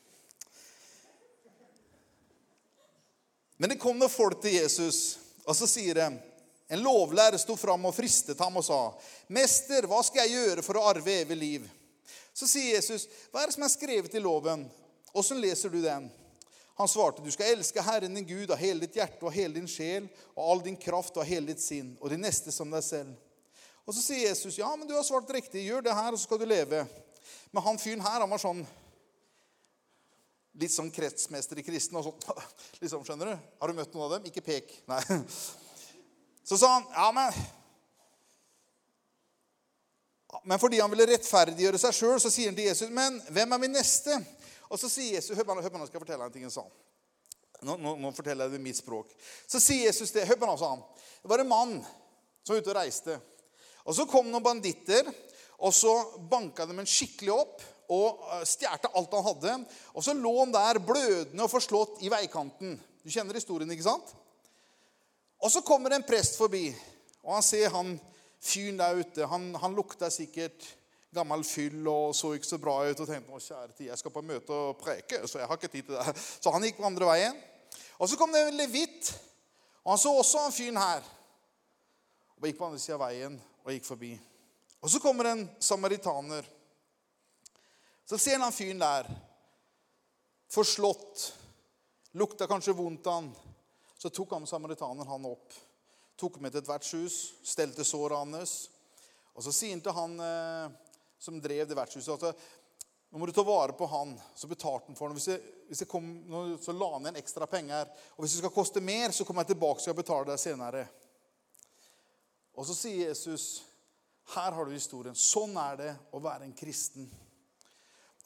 Men 3.58 3.74
det 3.74 3.80
kom 3.82 3.98
noen 3.98 4.10
folk 4.10 4.38
til 4.42 4.54
Jesus, 4.54 5.18
og 5.42 5.56
så 5.58 5.66
sier 5.66 5.98
de 5.98 6.08
En 6.68 6.82
lovlærer 6.84 7.40
sto 7.40 7.56
fram 7.56 7.86
og 7.88 7.94
fristet 7.96 8.38
ham 8.38 8.56
og 8.60 8.64
sa, 8.64 8.92
'Mester, 9.28 9.86
hva 9.88 10.02
skal 10.04 10.26
jeg 10.26 10.36
gjøre 10.36 10.62
for 10.62 10.76
å 10.76 10.84
arve 10.90 11.20
evig 11.22 11.36
liv?' 11.36 11.70
Så 12.34 12.46
sier 12.46 12.74
Jesus, 12.74 13.08
'Hva 13.32 13.42
er 13.42 13.46
det 13.46 13.54
som 13.54 13.64
er 13.64 13.72
skrevet 13.72 14.14
i 14.14 14.20
loven?' 14.20 14.68
Åssen 15.14 15.40
leser 15.40 15.72
du 15.72 15.80
den? 15.82 16.10
Han 16.76 16.88
svarte, 16.88 17.22
'Du 17.22 17.30
skal 17.30 17.56
elske 17.56 17.82
Herren 17.82 18.14
din 18.14 18.26
Gud 18.26 18.50
av 18.50 18.58
hele 18.58 18.80
ditt 18.80 18.94
hjerte 18.94 19.24
og 19.24 19.32
hele 19.32 19.54
din 19.54 19.66
sjel 19.66 20.08
og 20.36 20.50
all 20.50 20.60
din 20.60 20.76
kraft 20.76 21.16
og 21.16 21.26
hele 21.26 21.46
ditt 21.46 21.60
sinn, 21.60 21.96
og 22.00 22.10
de 22.10 22.16
neste 22.16 22.52
som 22.52 22.70
deg 22.70 22.84
selv.' 22.84 23.16
Og 23.86 23.94
så 23.94 24.02
sier 24.02 24.28
Jesus, 24.28 24.58
'Ja, 24.58 24.76
men 24.76 24.86
du 24.86 24.94
har 24.94 25.02
svart 25.02 25.30
riktig. 25.30 25.64
Gjør 25.64 25.82
det 25.82 25.94
her, 25.94 26.12
og 26.12 26.18
så 26.18 26.24
skal 26.28 26.38
du 26.38 26.44
leve.' 26.44 26.86
Men 27.50 27.62
han 27.62 27.78
fyren 27.78 28.00
her, 28.04 28.20
han 28.20 28.30
var 28.30 28.38
sånn 28.38 28.66
Litt 30.58 30.72
sånn 30.74 30.90
kretsmester 30.90 31.58
i 31.60 31.62
kristen. 31.62 31.96
og 31.96 32.04
sånn, 32.04 32.44
liksom, 32.82 33.04
skjønner 33.06 33.30
du? 33.30 33.48
Har 33.60 33.68
du 33.70 33.74
møtt 33.78 33.92
noen 33.94 34.04
av 34.04 34.14
dem? 34.16 34.26
Ikke 34.26 34.42
pek. 34.42 34.72
Nei. 34.90 35.02
Så 36.48 36.56
sa 36.56 36.72
han, 36.72 36.84
'Ja, 36.92 37.12
men 37.12 37.32
men 40.44 40.58
fordi 40.58 40.80
han 40.80 40.90
ville 40.90 41.06
rettferdiggjøre 41.06 41.78
seg 41.80 41.94
sjøl, 41.96 42.20
så 42.20 42.30
sier 42.32 42.48
han 42.48 42.56
til 42.56 42.68
Jesus, 42.70 42.90
'Men 42.90 43.20
hvem 43.28 43.52
er 43.52 43.58
min 43.58 43.72
neste?' 43.72 44.24
Og 44.70 44.78
så 44.78 44.88
sier 44.88 45.14
Jesus 45.14 45.36
Hør 45.36 45.44
på, 45.44 45.54
nå 45.54 45.62
skal 45.62 45.96
jeg 45.96 46.00
fortelle 46.00 46.24
deg 46.24 46.26
en 46.26 46.32
ting 46.32 46.44
han 46.44 46.52
sa. 46.52 46.64
Nå, 47.62 47.76
nå, 47.76 47.94
nå, 47.96 48.10
forteller 48.12 48.44
jeg 48.44 48.52
det 48.52 48.60
i 48.60 48.64
mitt 48.68 48.76
språk. 48.76 49.14
Så 49.48 49.60
sier 49.60 49.86
Jesus 49.88 50.12
det. 50.12 50.26
Hør 50.28 50.36
på 50.36 50.46
nå, 50.46 50.56
sa 50.60 50.68
han. 50.74 50.82
Det 51.22 51.30
var 51.32 51.42
en 51.42 51.48
mann 51.48 51.72
som 52.44 52.54
var 52.54 52.60
ute 52.60 52.70
og 52.70 52.76
reiste. 52.76 53.16
Og 53.88 53.96
Så 53.96 54.06
kom 54.06 54.28
noen 54.28 54.44
banditter, 54.44 55.08
og 55.58 55.72
så 55.74 55.94
banka 56.30 56.66
de 56.66 56.76
en 56.76 56.86
skikkelig 56.86 57.32
opp 57.32 57.64
og 57.88 58.20
eh, 58.36 58.44
stjal 58.44 58.78
alt 58.92 59.16
han 59.16 59.24
hadde. 59.24 59.56
Og 59.96 60.04
så 60.04 60.12
lå 60.12 60.34
han 60.38 60.52
der 60.52 60.78
blødende 60.84 61.44
og 61.46 61.50
forslått 61.50 62.04
i 62.04 62.12
veikanten. 62.12 62.76
Du 63.02 63.10
kjenner 63.10 63.34
historien, 63.34 63.72
ikke 63.72 63.88
sant? 63.88 64.12
Og 65.38 65.52
så 65.52 65.62
kommer 65.62 65.94
en 65.94 66.06
prest 66.06 66.38
forbi, 66.38 66.66
og 67.22 67.36
han 67.36 67.44
ser 67.46 67.70
han 67.70 67.94
fyren 68.42 68.78
der 68.80 68.98
ute. 68.98 69.26
Han, 69.26 69.52
han 69.54 69.76
lukta 69.76 70.10
sikkert 70.10 70.66
gammel 71.14 71.44
fyll 71.46 71.86
og 71.88 72.14
så 72.16 72.34
ikke 72.36 72.48
så 72.48 72.58
bra 72.60 72.78
ut. 72.88 73.00
Og 73.00 73.08
tenkte 73.08 73.36
å 73.36 73.42
kjære 73.42 73.74
tid, 73.74 73.86
jeg 73.90 74.00
skal 74.00 74.14
på 74.14 74.24
møte 74.26 74.54
og 74.54 74.80
preke, 74.80 75.22
så 75.26 75.42
jeg 75.42 75.50
har 75.50 75.60
ikke 75.60 75.72
tid 75.72 75.88
til 75.88 75.98
det. 75.98 76.16
Så 76.16 76.52
han 76.54 76.66
gikk 76.66 76.80
på 76.80 76.88
andre 76.88 77.10
veien. 77.10 77.38
Og 77.98 78.10
så 78.10 78.18
kom 78.18 78.34
det 78.34 78.44
en 78.46 78.58
levitt, 78.58 79.12
og 79.82 79.94
han 79.94 80.02
så 80.02 80.12
også 80.14 80.44
han 80.44 80.54
fyren 80.54 80.80
her. 80.80 81.06
Og 82.38 82.46
gikk 82.46 82.58
på 82.60 82.68
andre 82.68 82.82
sida 82.82 82.98
av 82.98 83.06
veien 83.06 83.38
og 83.64 83.72
gikk 83.74 83.88
forbi. 83.88 84.12
Og 84.78 84.92
så 84.92 85.00
kommer 85.02 85.32
en 85.32 85.48
samaritaner. 85.62 86.46
Så 88.08 88.18
ser 88.22 88.38
han 88.40 88.54
fyren 88.54 88.78
der, 88.80 89.08
forslått, 90.48 91.32
lukta 92.16 92.46
kanskje 92.48 92.76
vondt 92.78 93.10
av 93.10 93.18
han. 93.18 93.32
Så 93.98 94.10
tok 94.14 94.36
han 94.36 94.46
samaritaneren 94.46 95.10
han 95.10 95.26
opp, 95.26 95.54
tok 96.18 96.38
med 96.42 96.54
til 96.54 96.62
et 96.62 96.70
vertshus, 96.70 97.16
stelte 97.42 97.86
såret 97.86 98.18
hans. 98.18 98.68
Og 99.34 99.42
så 99.42 99.54
sier 99.54 99.74
han 99.74 99.82
til 99.82 99.96
han 99.96 100.14
eh, 100.22 100.76
som 101.18 101.40
drev 101.42 101.66
det 101.66 101.76
vertshuset. 101.78 102.22
At 102.30 102.38
nå 103.10 103.18
må 103.18 103.26
du 103.26 103.32
ta 103.34 103.42
vare 103.46 103.74
på 103.74 103.86
han. 103.90 104.14
Så 104.38 104.46
betalte 104.50 104.92
han 104.92 104.98
for 104.98 105.10
ham. 105.10 105.18
Hvis 105.18 105.30
jeg, 105.32 105.42
hvis 105.70 105.82
jeg 105.82 105.90
kom, 105.90 106.06
så 106.62 106.74
la 106.76 106.92
han 106.94 107.08
igjen 107.08 107.20
ekstra 107.22 107.50
penger. 107.50 107.90
Og 108.16 108.22
hvis 108.22 108.36
det 108.36 108.42
skal 108.44 108.54
koste 108.54 108.84
mer, 108.84 109.14
så 109.14 109.26
kommer 109.26 109.42
jeg 109.42 109.54
tilbake 109.54 109.80
og 109.80 109.86
skal 109.86 109.98
betale 109.98 110.30
deg 110.30 110.42
senere. 110.42 110.84
Og 112.58 112.66
så 112.66 112.74
sier 112.74 113.08
Jesus, 113.08 113.64
her 114.34 114.52
har 114.52 114.66
du 114.66 114.74
historien. 114.74 115.16
Sånn 115.16 115.56
er 115.58 115.78
det 115.80 115.92
å 116.12 116.20
være 116.22 116.46
en 116.46 116.56
kristen. 116.56 117.06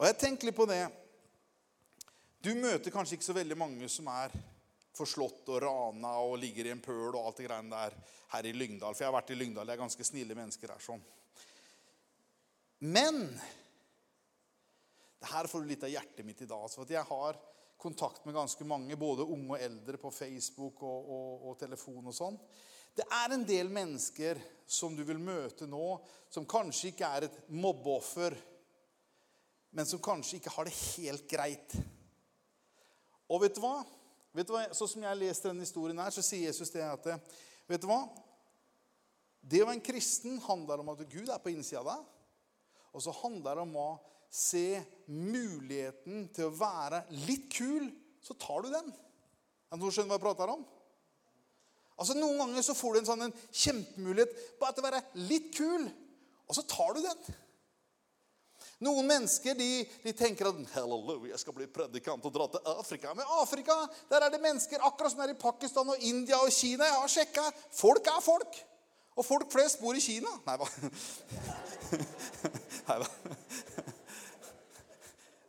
Og 0.01 0.09
jeg 0.09 0.19
tenker 0.19 0.49
litt 0.49 0.59
på 0.59 0.67
det. 0.69 0.83
Du 2.43 2.51
møter 2.59 2.91
kanskje 2.91 3.17
ikke 3.17 3.29
så 3.29 3.37
veldig 3.37 3.57
mange 3.57 3.89
som 3.93 4.09
er 4.11 4.35
forslått 4.97 5.49
og 5.53 5.63
rana 5.65 6.13
og 6.21 6.39
ligger 6.41 6.69
i 6.69 6.75
en 6.75 6.83
pøl 6.85 7.15
og 7.15 7.23
alt 7.23 7.41
det 7.41 7.49
greiene 7.49 7.73
der 7.73 7.97
her 8.35 8.49
i 8.49 8.55
Lyngdal. 8.57 8.95
For 8.95 9.05
jeg 9.05 9.11
har 9.11 9.19
vært 9.19 9.33
i 9.33 9.39
Lyngdal. 9.39 9.69
Det 9.69 9.75
er 9.75 9.85
ganske 9.85 10.07
snille 10.07 10.37
mennesker 10.39 10.75
her. 10.75 10.83
sånn. 10.85 11.03
Men 12.83 13.25
det 15.23 15.31
her 15.31 15.47
får 15.47 15.63
du 15.63 15.71
litt 15.71 15.87
av 15.87 15.93
hjertet 15.93 16.27
mitt 16.27 16.43
i 16.43 16.51
dag. 16.51 16.67
For 16.73 16.91
jeg 16.91 17.07
har 17.09 17.39
kontakt 17.83 18.25
med 18.27 18.35
ganske 18.35 18.65
mange, 18.67 18.97
både 18.99 19.27
unge 19.27 19.57
og 19.57 19.63
eldre, 19.63 19.99
på 19.99 20.11
Facebook 20.15 20.83
og, 20.87 21.09
og, 21.17 21.49
og 21.51 21.59
telefon 21.61 22.11
og 22.11 22.15
sånn. 22.17 22.39
Det 22.95 23.07
er 23.09 23.35
en 23.35 23.45
del 23.49 23.71
mennesker 23.73 24.41
som 24.69 24.95
du 24.97 25.03
vil 25.09 25.21
møte 25.23 25.67
nå, 25.71 25.97
som 26.31 26.47
kanskje 26.49 26.93
ikke 26.93 27.09
er 27.09 27.27
et 27.27 27.39
mobbeoffer, 27.51 28.37
men 29.73 29.89
som 29.89 30.03
kanskje 30.05 30.39
ikke 30.39 30.53
har 30.53 30.69
det 30.69 30.77
helt 30.77 31.27
greit. 31.31 31.77
Og 33.33 33.43
vet 33.43 33.57
du 33.57 33.63
hva? 33.65 33.81
Vet 34.33 34.49
du 34.49 34.55
hva? 34.55 34.65
Sånn 34.73 34.91
som 34.95 35.05
jeg 35.05 35.21
leser 35.21 35.51
denne 35.51 35.67
historien 35.67 36.01
her, 36.01 36.13
så 36.15 36.25
sier 36.25 36.49
Jesus 36.49 36.73
det 36.73 36.85
at 36.87 37.09
Vet 37.69 37.83
du 37.83 37.89
hva? 37.91 38.03
Det 39.43 39.63
å 39.63 39.67
være 39.67 39.79
en 39.81 39.85
kristen 39.85 40.39
handler 40.45 40.83
om 40.83 40.93
at 40.93 41.03
Gud 41.11 41.29
er 41.31 41.41
på 41.43 41.53
innsida 41.53 41.83
av 41.83 41.91
deg. 41.91 42.09
Og 42.93 43.05
så 43.05 43.15
handler 43.23 43.59
det 43.59 43.65
om 43.65 43.77
å 43.81 43.89
se 44.33 44.81
muligheten 45.13 46.29
til 46.33 46.49
å 46.49 46.57
være 46.57 47.03
litt 47.27 47.49
kul, 47.53 47.89
så 48.23 48.37
tar 48.41 48.65
du 48.65 48.71
den. 48.73 48.93
Er 48.93 49.77
det 49.77 49.83
noen 49.83 49.95
skjønner 49.95 50.13
hva 50.15 50.19
jeg 50.21 50.25
prater 50.25 50.53
om? 50.53 50.63
Altså 52.01 52.17
Noen 52.17 52.41
ganger 52.41 52.65
så 52.65 52.75
får 52.77 52.95
du 52.95 53.01
en 53.03 53.09
sånn 53.11 53.27
en 53.29 53.35
kjempemulighet 53.51 54.33
bare 54.61 54.75
til 54.75 54.83
å 54.83 54.87
være 54.87 55.03
litt 55.29 55.51
kul, 55.55 55.85
og 56.49 56.57
så 56.57 56.65
tar 56.69 56.97
du 56.97 57.03
den. 57.05 57.37
Noen 58.83 59.07
mennesker 59.07 59.55
de, 59.55 59.87
de 60.03 60.13
tenker 60.17 60.49
at 60.49 60.57
halleluja, 60.75 61.31
jeg 61.31 61.39
skal 61.45 61.55
bli 61.55 61.67
predikant 61.71 62.25
og 62.27 62.33
dra 62.35 62.49
til 62.51 62.61
Afrika. 62.73 63.13
Men 63.15 63.27
Afrika 63.39 63.77
der 64.11 64.21
er 64.27 64.31
det 64.33 64.41
mennesker 64.43 64.83
akkurat 64.83 65.13
som 65.15 65.23
er 65.23 65.35
i 65.35 65.39
Pakistan 65.39 65.93
og 65.93 66.03
India 66.03 66.37
og 66.43 66.51
Kina. 66.55 66.85
Jeg 66.89 66.99
har 66.99 67.13
sjekka. 67.15 67.45
Folk 67.79 68.05
er 68.11 68.21
folk. 68.25 68.53
Og 69.13 69.27
folk 69.29 69.53
flest 69.53 69.81
bor 69.83 69.95
i 69.95 70.01
Kina. 70.03 70.33
Nei, 70.49 70.57
hva? 70.59 70.69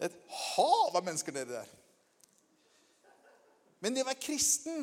Et 0.04 0.16
hav 0.54 0.90
av 0.92 1.02
mennesker 1.02 1.32
nedi 1.34 1.52
der. 1.56 1.70
Men 3.84 3.94
det 3.96 4.04
å 4.04 4.10
være 4.12 4.22
kristen 4.22 4.80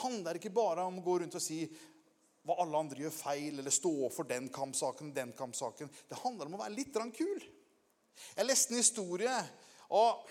handler 0.00 0.34
ikke 0.38 0.54
bare 0.54 0.82
om 0.86 0.98
å 1.00 1.04
gå 1.04 1.14
rundt 1.20 1.36
og 1.36 1.44
si 1.44 1.60
hva 2.46 2.54
alle 2.62 2.78
andre 2.78 3.02
gjør 3.02 3.14
feil, 3.14 3.58
eller 3.58 3.72
stå 3.74 4.08
for 4.14 4.24
den 4.28 4.48
kampsaken, 4.54 5.14
den 5.14 5.32
kampsaken. 5.36 5.90
Det 6.08 6.16
handler 6.22 6.46
om 6.46 6.54
å 6.56 6.62
være 6.62 6.78
litt 6.78 6.96
kul. 7.18 7.40
Jeg 8.36 8.48
leste 8.48 8.74
en 8.74 8.80
historie, 8.80 9.36
og 9.88 10.26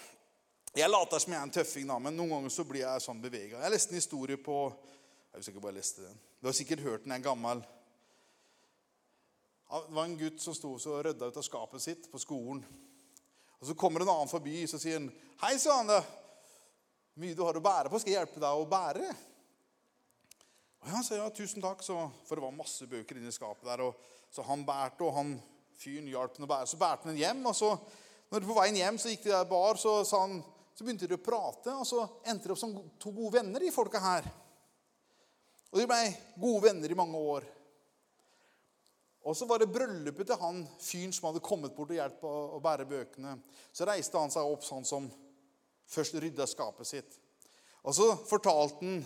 jeg 0.75 0.89
later 0.91 1.21
som 1.21 1.33
jeg 1.33 1.39
er 1.39 1.47
en 1.47 1.55
tøffing, 1.55 1.87
da, 1.87 1.99
men 2.01 2.17
noen 2.17 2.33
ganger 2.35 2.53
så 2.53 2.65
blir 2.67 2.83
jeg 2.83 3.05
sånn 3.05 3.21
bevega. 3.23 3.61
Jeg 3.63 3.73
leste 3.75 3.95
en 3.95 4.01
historie 4.01 4.37
på 4.41 4.59
Jeg 5.31 5.41
husker 5.41 5.55
ikke 5.55 5.65
bare 5.67 5.75
leste 5.75 6.03
den. 6.05 6.19
Du 6.39 6.47
har 6.47 6.55
sikkert 6.55 6.83
hørt 6.85 7.03
den, 7.03 7.11
jeg 7.11 7.19
er 7.19 7.29
gammel 7.29 7.63
det 9.65 9.91
var 9.95 10.05
en 10.05 10.17
gutt 10.17 10.41
som 10.41 10.55
sto 10.55 10.75
og 10.77 10.99
rydda 11.05 11.29
ut 11.29 11.37
av 11.39 11.45
skapet 11.45 11.81
sitt 11.83 12.09
på 12.11 12.21
skolen. 12.21 12.61
Og 13.59 13.67
Så 13.67 13.75
kommer 13.75 14.03
en 14.03 14.11
annen 14.11 14.29
forbi 14.29 14.67
så 14.67 14.79
sier 14.79 14.99
han, 14.99 15.11
'Hei, 15.41 15.57
Svane. 15.57 16.03
Mye 17.15 17.35
du 17.35 17.43
har 17.43 17.55
å 17.55 17.63
bære 17.63 17.89
på. 17.89 17.99
Skal 17.99 18.13
jeg 18.13 18.19
hjelpe 18.19 18.39
deg 18.39 18.51
å 18.51 18.69
bære?' 18.69 19.15
Og 20.81 20.91
Han 20.91 21.03
sa 21.03 21.15
ja, 21.15 21.29
tusen 21.29 21.61
takk, 21.61 21.81
så, 21.81 22.11
for 22.25 22.35
det 22.35 22.43
var 22.43 22.51
masse 22.51 22.85
bøker 22.85 23.17
inni 23.17 23.31
skapet 23.31 23.65
der. 23.65 23.81
Og, 23.81 23.95
så 24.29 24.43
han 24.43 24.65
bærte, 24.65 25.01
og 25.01 25.13
han 25.13 25.41
fyren 25.79 26.07
hjalp 26.09 26.37
ham 26.37 26.47
å 26.47 26.51
bære. 26.51 26.69
Så 26.69 26.79
bærte 26.81 27.09
han 27.09 27.19
hjem. 27.19 27.45
og 27.45 27.55
så, 27.57 27.71
når 28.31 28.41
de 28.41 28.49
på 28.49 28.57
veien 28.59 28.79
hjem 28.79 28.99
så 29.01 29.11
gikk 29.11 29.27
de 29.27 29.33
der 29.33 29.49
bar, 29.49 29.79
så, 29.81 29.97
han, 30.17 30.39
så 30.75 30.85
begynte 30.85 31.09
de 31.09 31.17
å 31.17 31.25
prate. 31.25 31.75
Og 31.75 31.87
så 31.87 32.05
endte 32.25 32.49
de 32.49 32.55
opp 32.55 32.61
som 32.61 32.75
to 33.01 33.13
gode 33.15 33.37
venner, 33.39 33.61
de 33.63 33.73
folka 33.75 34.01
her. 34.03 34.29
Og 35.73 35.81
de 35.81 35.89
ble 35.89 36.01
gode 36.39 36.63
venner 36.69 36.91
i 36.91 36.97
mange 36.97 37.19
år. 37.19 37.49
Og 39.25 39.33
så 39.37 39.47
var 39.49 39.59
det 39.59 39.71
bryllupet 39.73 40.27
til 40.29 40.37
han 40.37 40.61
fyren 40.77 41.13
som 41.15 41.31
hadde 41.31 41.43
kommet 41.43 41.73
bort 41.73 41.89
og 41.89 41.97
hjulpet 41.97 42.25
å, 42.29 42.59
bære 42.61 42.85
bøkene. 42.89 43.33
Så 43.73 43.87
reiste 43.89 44.21
han 44.21 44.33
seg 44.33 44.45
opp 44.45 44.63
sånn 44.63 44.85
som 44.85 45.07
først 45.89 46.19
rydda 46.21 46.45
skapet 46.47 46.87
sitt. 46.87 47.17
Og 47.81 47.95
så 47.97 48.11
fortalte 48.29 48.85
han 48.85 48.99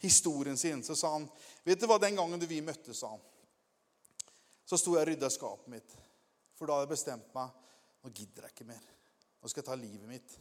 historien 0.00 0.56
sin. 0.56 0.82
Så 0.82 0.96
sa 0.96 1.12
han, 1.12 1.28
'Vet 1.64 1.80
du 1.80 1.86
hva, 1.86 1.98
den 2.00 2.16
gangen 2.16 2.40
vi 2.40 2.62
møttes, 2.64 2.98
sa 2.98 3.12
han, 3.12 3.20
så 4.70 4.78
sto 4.78 4.94
jeg 4.94 5.02
og 5.02 5.08
rydda 5.08 5.30
skapet 5.34 5.72
mitt. 5.72 5.96
For 6.54 6.68
da 6.68 6.76
hadde 6.76 6.86
jeg 6.86 6.94
bestemt 6.94 7.32
meg 7.34 7.56
nå 8.00 8.12
gidder 8.14 8.46
jeg 8.46 8.54
ikke 8.54 8.68
mer. 8.68 8.84
Nå 9.40 9.50
skal 9.50 9.60
jeg 9.60 9.66
ta 9.66 9.76
livet 9.76 10.08
mitt. 10.08 10.36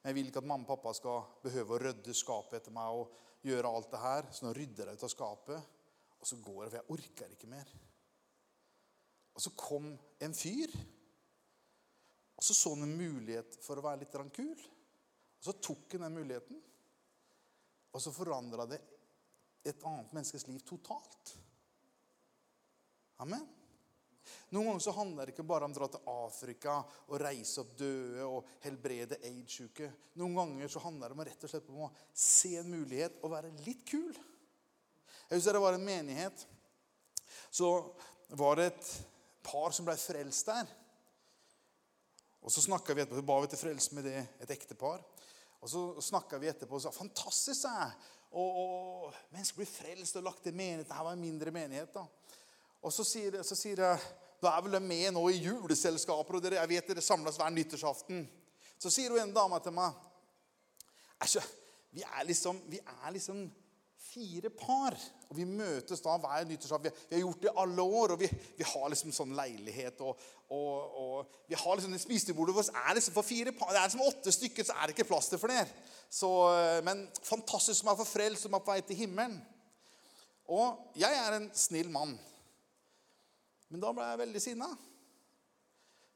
Men 0.00 0.10
jeg 0.10 0.16
vil 0.16 0.30
ikke 0.30 0.40
at 0.40 0.48
mamma 0.48 0.64
og 0.64 0.70
pappa 0.70 0.94
skal 0.96 1.26
behøve 1.44 1.76
å 1.76 1.80
rydde 1.82 2.14
skapet 2.16 2.58
etter 2.58 2.74
meg 2.74 3.02
og 3.02 3.12
gjøre 3.46 3.70
alt 3.70 3.90
det 3.92 4.00
her. 4.02 4.30
Så 4.32 4.46
nå 4.46 4.54
rydder 4.56 4.88
jeg 4.88 4.98
ut 4.98 5.04
av 5.06 5.12
skapet, 5.12 5.68
og 6.18 6.30
så 6.30 6.38
går 6.42 6.62
jeg, 6.64 6.72
for 6.72 6.78
jeg 6.78 6.96
orker 6.96 7.36
ikke 7.36 7.50
mer. 7.52 7.70
Og 9.36 9.44
så 9.44 9.52
kom 9.58 9.92
en 10.26 10.34
fyr. 10.36 10.74
Og 12.38 12.46
så 12.48 12.56
så 12.56 12.72
han 12.74 12.88
en 12.88 12.96
mulighet 12.98 13.60
for 13.62 13.78
å 13.78 13.84
være 13.84 14.02
litt 14.02 14.16
kul. 14.34 14.56
Og 14.56 15.46
så 15.46 15.58
tok 15.60 15.92
han 15.94 16.08
den 16.08 16.18
muligheten. 16.18 16.58
Og 17.92 18.00
så 18.00 18.14
forandra 18.16 18.66
det 18.70 18.80
et 19.68 19.86
annet 19.86 20.16
menneskes 20.16 20.48
liv 20.48 20.64
totalt. 20.66 21.36
Amen. 23.20 23.44
Noen 24.52 24.68
ganger 24.68 24.84
så 24.84 24.94
handler 24.94 25.26
det 25.26 25.34
ikke 25.34 25.46
bare 25.48 25.66
om 25.66 25.72
å 25.72 25.76
dra 25.76 25.88
til 25.90 26.10
Afrika 26.12 26.74
og 27.08 27.20
reise 27.22 27.62
opp 27.62 27.72
døde 27.78 28.26
og 28.26 28.50
helbrede 28.62 29.18
aids-syke. 29.24 29.88
Noen 30.20 30.36
ganger 30.38 30.70
så 30.72 30.82
handler 30.84 31.10
det 31.10 31.16
om 31.16 31.24
rett 31.26 31.46
og 31.46 31.52
slett 31.52 31.70
om 31.72 31.86
å 31.86 31.92
se 32.12 32.52
en 32.60 32.70
mulighet 32.70 33.18
og 33.22 33.32
være 33.32 33.52
litt 33.64 33.82
kul. 33.88 34.12
Jeg 34.12 35.40
husker 35.40 35.56
det 35.56 35.64
var 35.64 35.78
en 35.78 35.86
menighet. 35.88 36.44
Så 37.52 37.72
var 38.36 38.60
det 38.60 38.68
et 38.70 38.92
par 39.44 39.72
som 39.74 39.88
ble 39.88 39.96
frelst 39.98 40.48
der. 40.48 40.68
Og 42.42 42.52
så 42.52 42.64
snakka 42.64 42.94
vi 42.94 43.04
etterpå, 43.04 43.20
så 43.20 43.26
ba 43.26 43.38
vi 43.42 43.50
til 43.52 43.60
frelse 43.60 43.96
med 43.96 44.06
det, 44.08 44.22
et 44.42 44.52
ektepar. 44.52 45.02
Og 45.62 45.70
så 45.70 45.82
snakka 46.02 46.40
vi 46.42 46.50
etterpå 46.50 46.76
og 46.76 46.82
sa 46.84 46.92
fantastisk, 46.94 47.60
sa 47.62 47.72
jeg. 47.84 47.92
Og, 48.32 48.56
og 48.62 49.18
mennesker 49.34 49.60
blir 49.60 49.68
frelst 49.68 50.16
og 50.18 50.26
lagt 50.26 50.42
til 50.44 50.56
menighet. 50.56 50.88
Dette 50.88 51.04
var 51.06 51.14
en 51.14 51.22
mindre 51.22 51.52
menighet. 51.54 51.92
da. 51.94 52.06
Og 52.82 52.92
så 52.92 53.06
sier, 53.06 53.40
så 53.46 53.56
sier 53.58 53.82
jeg 53.84 54.12
Da 54.42 54.50
er 54.56 54.62
vel 54.64 54.74
de 54.74 54.80
med 54.82 55.12
nå 55.14 55.22
i 55.30 55.38
juleselskaper, 55.38 56.34
og 56.34 56.42
dere, 56.42 56.58
jeg 56.58 56.70
vet 56.72 56.88
dere 56.90 57.04
samles 57.04 57.36
hver 57.38 57.52
nyttårsaften. 57.54 58.24
Så 58.74 58.90
sier 58.90 59.14
hun 59.14 59.22
en 59.22 59.34
dame 59.34 59.60
til 59.62 59.74
meg 59.76 60.00
Æsj, 61.22 61.38
vi 61.94 62.02
liksom, 62.26 62.56
vi 62.66 62.80
er 62.82 63.12
liksom 63.14 63.44
fire 64.12 64.50
par. 64.50 64.96
Og 65.30 65.36
Vi 65.36 65.44
møtes 65.48 66.02
da 66.04 66.16
hver 66.20 66.44
nyttårsaften. 66.48 66.90
Vi, 66.90 67.06
vi, 67.08 67.16
har 67.16 67.22
gjort 67.22 67.42
det 67.42 67.50
i 67.52 67.60
alle 67.62 67.82
år. 67.82 68.14
og 68.14 68.20
Vi, 68.20 68.28
vi 68.58 68.66
har 68.66 68.88
liksom 68.92 69.14
sånn 69.14 69.36
leilighet. 69.36 70.02
Og, 70.04 70.18
og, 70.52 70.98
og 71.02 71.38
vi 71.48 71.56
har 71.56 71.78
liksom 71.78 71.94
Spisebordet 72.02 72.56
vårt 72.56 72.74
er 72.82 72.98
liksom 72.98 73.16
for 73.16 73.26
fire 73.26 73.54
par. 73.56 73.72
Det 73.72 73.80
er 73.80 73.88
liksom 73.88 74.04
åtte 74.08 74.34
stykker, 74.34 74.66
så 74.66 74.76
er 74.76 74.88
det 74.90 74.96
ikke 74.96 75.08
plass 75.12 75.30
til 75.32 75.40
flere. 75.40 75.68
Så, 76.12 76.32
men 76.84 77.06
fantastisk 77.22 77.80
som 77.80 77.92
er 77.92 78.00
for 78.02 78.08
frelst, 78.08 78.44
som 78.44 78.58
er 78.58 78.64
på 78.64 78.74
vei 78.74 78.82
til 78.84 79.00
himmelen. 79.04 79.38
Og 80.52 80.98
jeg 80.98 81.16
er 81.16 81.38
en 81.38 81.48
snill 81.56 81.88
mann. 81.92 82.18
Men 83.72 83.80
da 83.80 83.92
ble 83.96 84.06
jeg 84.10 84.20
veldig 84.20 84.42
sinna. 84.44 84.68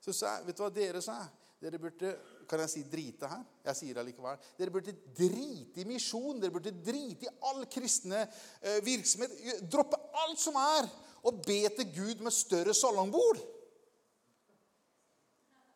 Så 0.04 0.12
sa 0.14 0.36
jeg, 0.36 0.50
vet 0.50 0.58
du 0.58 0.62
hva 0.62 0.72
dere 0.74 1.00
sa? 1.04 1.16
Dere 1.56 1.80
burde 1.80 2.10
kan 2.46 2.60
jeg 2.62 2.70
si 2.70 2.82
drite 2.86 3.28
her? 3.30 3.42
Jeg 3.64 3.78
sier 3.78 3.96
det 3.96 4.04
likevel. 4.06 4.36
Dere 4.58 4.74
burde 4.74 4.92
drite 5.16 5.82
i 5.82 5.86
misjon. 5.88 6.38
Dere 6.38 6.54
burde 6.54 6.74
drite 6.84 7.26
i 7.26 7.32
all 7.48 7.64
kristne 7.72 8.20
eh, 8.60 8.78
virksomhet. 8.86 9.34
Droppe 9.64 9.98
alt 10.22 10.38
som 10.40 10.58
er, 10.60 10.86
og 11.26 11.40
be 11.46 11.58
til 11.78 11.90
Gud 11.96 12.22
med 12.22 12.34
større 12.34 12.76
salongbord. 12.76 13.40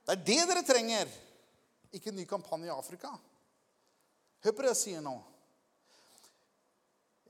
Det 0.04 0.14
er 0.14 0.22
det 0.28 0.38
dere 0.52 0.66
trenger. 0.66 1.10
Ikke 1.96 2.12
en 2.12 2.20
ny 2.20 2.28
kampanje 2.28 2.68
i 2.68 2.74
Afrika. 2.74 3.10
Hør 4.44 4.54
på 4.54 4.64
det 4.64 4.72
jeg 4.74 4.82
sier 4.84 5.02
nå. 5.04 5.16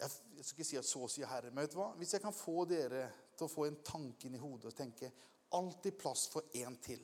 Jeg, 0.01 0.11
skal 0.11 0.59
ikke 0.59 0.69
si 0.69 0.79
at 0.81 0.89
så 0.89 1.09
sier 1.13 1.29
Herre, 1.29 1.51
men 1.53 1.65
vet 1.65 1.75
du 1.75 1.81
hva? 1.81 1.91
Hvis 2.01 2.15
jeg 2.17 2.23
kan 2.23 2.35
få 2.35 2.65
dere 2.69 3.07
til 3.41 3.49
å 3.49 3.53
få 3.53 3.67
en 3.67 3.81
tanke 3.87 4.29
inn 4.29 4.37
i 4.37 4.43
hodet 4.43 4.71
og 4.71 4.77
tenke 4.77 5.11
alltid 5.57 5.97
plass 5.99 6.27
for 6.31 6.53
én 6.55 6.77
til. 6.85 7.01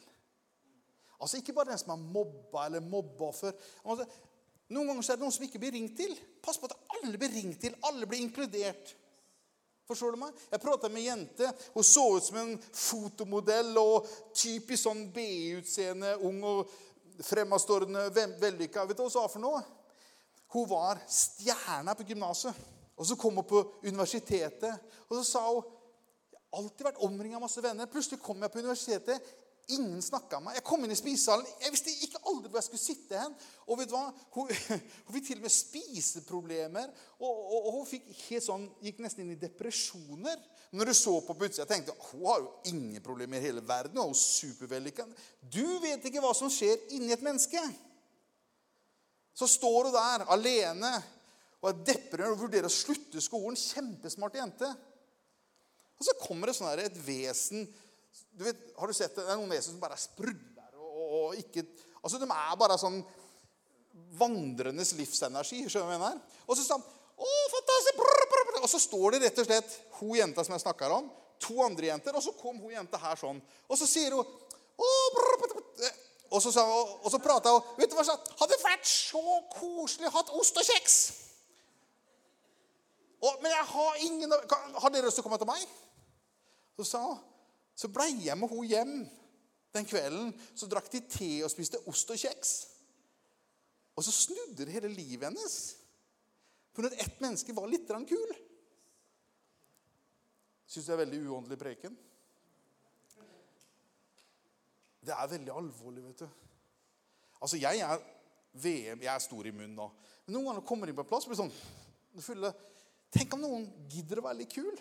Altså 1.17 1.41
Ikke 1.41 1.55
bare 1.57 1.73
den 1.73 1.81
som 1.81 1.95
er 1.95 2.05
mobba 2.13 2.67
eller 2.67 2.85
mobbeoffer. 2.85 3.55
Altså, 3.85 4.05
noen 4.69 4.91
ganger 4.91 5.11
er 5.11 5.17
det 5.17 5.25
noen 5.25 5.35
som 5.35 5.47
ikke 5.47 5.63
blir 5.63 5.73
ringt 5.77 5.97
til. 5.97 6.13
Pass 6.45 6.61
på 6.61 6.69
at 6.69 6.77
alle 6.99 7.17
blir 7.19 7.33
ringt 7.33 7.61
til. 7.63 7.77
Alle 7.89 8.09
blir 8.09 8.21
inkludert. 8.21 8.93
Forstår 9.87 10.13
du 10.13 10.19
meg? 10.19 10.35
Jeg 10.51 10.61
prata 10.61 10.91
med 10.91 11.01
ei 11.01 11.07
jente. 11.07 11.49
Hun 11.73 11.87
så 11.87 12.05
ut 12.17 12.27
som 12.27 12.41
en 12.43 12.57
fotomodell 12.75 13.71
og 13.79 14.09
typisk 14.35 14.83
sånn 14.83 15.05
BI-utseende, 15.15 16.17
ung 16.27 16.43
og 16.45 16.73
fremadstormende, 17.25 18.27
vellykka. 18.43 18.85
Vet 18.85 18.99
du 18.99 19.05
hva 19.05 19.09
hun 19.09 19.15
sa 19.15 19.27
for 19.31 19.45
noe? 19.45 19.63
Hun 20.53 20.67
var 20.69 21.01
stjerna 21.07 21.95
på 21.95 22.07
gymnaset. 22.11 22.59
Og 22.97 23.07
så 23.07 23.17
kom 23.21 23.37
hun 23.37 23.45
på 23.47 23.61
universitetet, 23.85 24.73
og 25.07 25.19
så 25.19 25.25
sa 25.29 25.43
hun 25.47 25.65
alltid 26.59 26.87
vært 26.89 27.03
omringa 27.05 27.39
av 27.39 27.45
masse 27.47 27.63
venner. 27.65 27.91
Plutselig 27.91 28.23
kom 28.25 28.43
jeg 28.43 28.53
på 28.53 28.63
universitetet. 28.63 29.35
Ingen 29.75 30.03
snakka 30.03 30.39
med 30.39 30.47
meg. 30.47 30.59
Jeg 30.61 30.65
kom 30.69 30.85
inn 30.87 30.95
i 30.95 30.99
spisesalen. 30.99 31.47
Jeg 31.59 31.73
visste 31.75 31.95
ikke 32.07 32.21
aldri 32.31 32.51
hvor 32.53 32.61
jeg 32.61 32.67
skulle 32.69 32.85
sitte 32.85 33.19
hen. 33.19 33.33
Og 33.67 33.81
vet 33.81 33.91
du 33.91 33.97
hva? 33.97 34.05
Hun, 34.37 34.53
hun 35.09 35.17
fikk 35.17 35.27
til 35.27 35.41
og 35.41 35.47
med 35.49 35.55
spiseproblemer. 35.55 36.93
Og, 37.19 37.33
og, 37.33 37.57
og, 37.57 37.73
hun 37.81 37.89
fikk 37.91 38.07
helt 38.29 38.47
sånn, 38.47 38.69
gikk 38.85 39.03
nesten 39.03 39.25
inn 39.25 39.35
i 39.35 39.41
depresjoner. 39.41 40.39
Når 40.77 40.91
du 40.91 40.95
så 40.99 41.17
på 41.27 41.35
på 41.35 41.49
utsida, 41.49 41.67
tenkte 41.67 41.97
hun 42.13 42.29
har 42.29 42.45
jo 42.45 42.53
ingen 42.71 43.03
problemer 43.03 43.43
i 43.43 43.49
hele 43.49 43.65
verden. 43.67 43.99
Hun 43.99 44.15
er 44.15 44.21
supervellykka. 44.23 45.09
Du 45.43 45.67
vet 45.83 46.07
ikke 46.07 46.23
hva 46.23 46.31
som 46.37 46.53
skjer 46.53 46.87
inni 46.95 47.11
et 47.17 47.27
menneske. 47.27 47.63
Så 49.37 49.51
står 49.51 49.91
hun 49.91 49.97
der 49.99 50.29
alene 50.33 50.95
og 51.59 51.73
er 51.73 51.81
deprimert 51.91 52.37
og 52.37 52.45
vurderer 52.45 52.71
å 52.71 52.73
slutte 52.73 53.19
skolen. 53.25 53.59
Kjempesmart 53.59 54.39
jente. 54.39 54.71
Og 55.97 56.07
så 56.07 56.15
kommer 56.21 56.51
det 56.51 56.57
sånn 56.59 56.71
her, 56.71 56.87
et 56.87 57.03
vesen 57.07 57.67
du 58.37 58.45
vet, 58.45 58.59
Har 58.77 58.89
du 58.89 58.97
sett 58.97 59.15
det? 59.17 59.25
Det 59.25 59.33
er 59.33 59.39
noen 59.41 59.53
vesen 59.53 59.75
som 59.75 59.81
bare 59.81 59.97
er 59.97 60.03
sprudler 60.03 60.77
og, 60.77 60.91
og, 60.91 61.07
og, 61.21 61.39
ikke 61.41 61.65
Altså, 62.03 62.21
De 62.23 62.29
er 62.29 62.59
bare 62.61 62.77
sånn 62.79 63.01
vandrendes 64.17 64.93
livsenergi. 64.95 65.65
skjønner 65.67 65.89
du 65.89 65.91
hva 65.91 65.97
jeg 65.97 66.03
mener? 66.05 66.43
Og 66.47 66.59
så 66.59 66.65
sa 66.67 66.77
å, 66.77 67.31
fantastisk, 67.51 67.97
brr, 67.99 68.27
brr, 68.31 68.45
brr. 68.51 68.59
Og 68.63 68.71
så 68.71 68.81
står 68.81 69.17
det 69.17 69.23
rett 69.25 69.41
og 69.41 69.49
slett 69.49 69.77
hun 69.99 70.13
jenta 70.19 70.45
som 70.45 70.55
jeg 70.55 70.63
snakker 70.63 70.93
om, 70.93 71.09
to 71.43 71.57
andre 71.65 71.89
jenter, 71.89 72.17
og 72.17 72.23
så 72.25 72.35
kom 72.37 72.61
hun 72.61 72.75
jenta 72.77 73.01
her 73.01 73.19
sånn. 73.19 73.41
Og 73.67 73.81
så 73.81 73.89
sier 73.89 74.15
hun 74.15 74.23
å, 74.23 74.91
brr, 75.17 75.39
brr, 75.43 75.57
brr. 75.57 75.95
Og 76.37 76.43
så, 76.43 76.51
og 76.61 77.11
så 77.11 77.21
prata 77.23 77.53
hun 77.55 77.77
vet 77.79 77.91
du 77.91 77.95
hva, 77.97 78.05
så, 78.07 78.17
Hadde 78.41 78.59
vært 78.63 78.89
så 78.91 79.23
koselig 79.55 80.11
hatt 80.13 80.33
ost 80.37 80.59
og 80.59 80.67
kjeks. 80.67 80.97
Og, 83.23 83.39
men 83.41 83.49
jeg 83.53 83.67
har 83.71 84.03
ingen 84.05 84.33
Har 84.77 84.93
dere 84.93 85.07
lyst 85.07 85.17
til 85.17 85.25
å 85.25 85.27
komme 85.27 85.39
til 85.41 85.49
meg? 85.49 85.63
Så 86.77 86.85
sa 86.91 87.05
så 87.77 87.91
blei 87.93 88.09
jeg 88.25 88.39
med 88.41 88.49
henne 88.49 88.69
hjem 88.71 88.93
den 89.77 89.89
kvelden. 89.89 90.31
Så 90.57 90.69
drakk 90.69 90.89
de 90.93 91.03
te 91.13 91.29
og 91.45 91.53
spiste 91.53 91.83
ost 91.91 92.09
og 92.09 92.17
kjeks. 92.17 92.53
Og 93.97 94.05
så 94.05 94.15
snudde 94.15 94.65
det 94.65 94.73
hele 94.73 94.89
livet 94.93 95.29
hennes. 95.29 95.57
For 96.73 96.85
når 96.85 96.97
ett 97.05 97.21
menneske 97.21 97.53
var 97.57 97.69
litt 97.69 97.89
kul. 97.89 98.33
Syns 100.67 100.89
det 100.89 100.95
er 100.95 101.03
veldig 101.05 101.21
uåndelig 101.29 101.59
preken? 101.61 101.99
Det 105.07 105.15
er 105.15 105.31
veldig 105.31 105.53
alvorlig, 105.53 106.03
vet 106.09 106.25
du. 106.25 106.29
Altså, 107.41 107.61
jeg 107.61 107.79
er 107.79 108.01
VM, 108.57 109.03
jeg 109.05 109.13
er 109.13 109.23
stor 109.23 109.47
i 109.47 109.53
munnen 109.53 109.77
nå. 109.77 109.87
Men 110.25 110.35
noen 110.35 110.49
ganger 110.51 110.67
kommer 110.67 110.89
inn 110.89 110.97
på 110.97 111.05
en 111.05 111.13
plass 111.13 111.29
og 111.29 111.35
blir 111.35 111.45
sånn 111.45 111.53
Tenk 113.17 113.33
om 113.33 113.41
noen 113.41 113.65
gidder 113.89 114.21
å 114.21 114.27
være 114.27 114.43
litt 114.43 114.53
kul. 114.53 114.77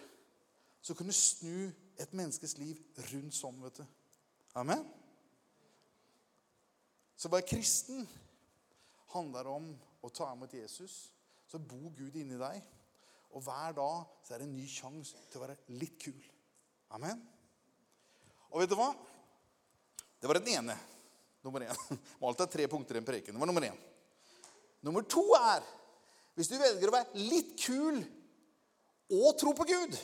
Så 0.83 0.93
kunne 0.97 1.13
du 1.13 1.17
snu 1.17 1.71
et 2.01 2.11
menneskes 2.13 2.57
liv 2.59 2.81
rundt 3.13 3.35
sånn, 3.37 3.61
vet 3.63 3.79
du. 3.79 3.85
Amen? 4.59 4.83
Så 7.15 7.29
å 7.29 7.33
være 7.33 7.47
kristen 7.47 8.03
handler 9.13 9.47
om 9.53 9.69
å 10.03 10.11
ta 10.11 10.27
imot 10.33 10.53
Jesus. 10.53 11.05
Så 11.47 11.61
bor 11.61 11.87
Gud 11.95 12.17
inni 12.19 12.39
deg. 12.39 12.59
Og 13.35 13.43
hver 13.45 13.75
dag 13.77 14.03
så 14.23 14.35
er 14.35 14.43
det 14.43 14.49
en 14.49 14.57
ny 14.57 14.65
sjanse 14.69 15.19
til 15.29 15.39
å 15.39 15.45
være 15.45 15.57
litt 15.79 15.95
kul. 16.03 16.19
Amen? 16.95 17.21
Og 18.51 18.61
vet 18.61 18.71
du 18.71 18.77
hva? 18.79 18.91
Det 20.19 20.27
var 20.29 20.39
den 20.39 20.53
ene. 20.57 20.75
Nummer 21.45 21.63
én. 21.63 21.81
Må 22.19 22.29
alltid 22.29 22.45
ha 22.45 22.51
tre 22.51 22.67
punkter 22.71 22.99
i 22.99 23.01
en 23.03 23.07
preken. 23.07 23.35
Det 23.35 23.41
var 23.41 23.51
nummer 23.51 23.67
én. 23.67 23.79
Nummer 24.85 25.07
to 25.07 25.23
er 25.39 25.63
hvis 26.35 26.51
du 26.51 26.57
velger 26.59 26.91
å 26.91 26.95
være 26.97 27.25
litt 27.31 27.53
kul 27.63 28.01
og 29.11 29.37
tro 29.39 29.53
på 29.57 29.67
Gud, 29.69 29.97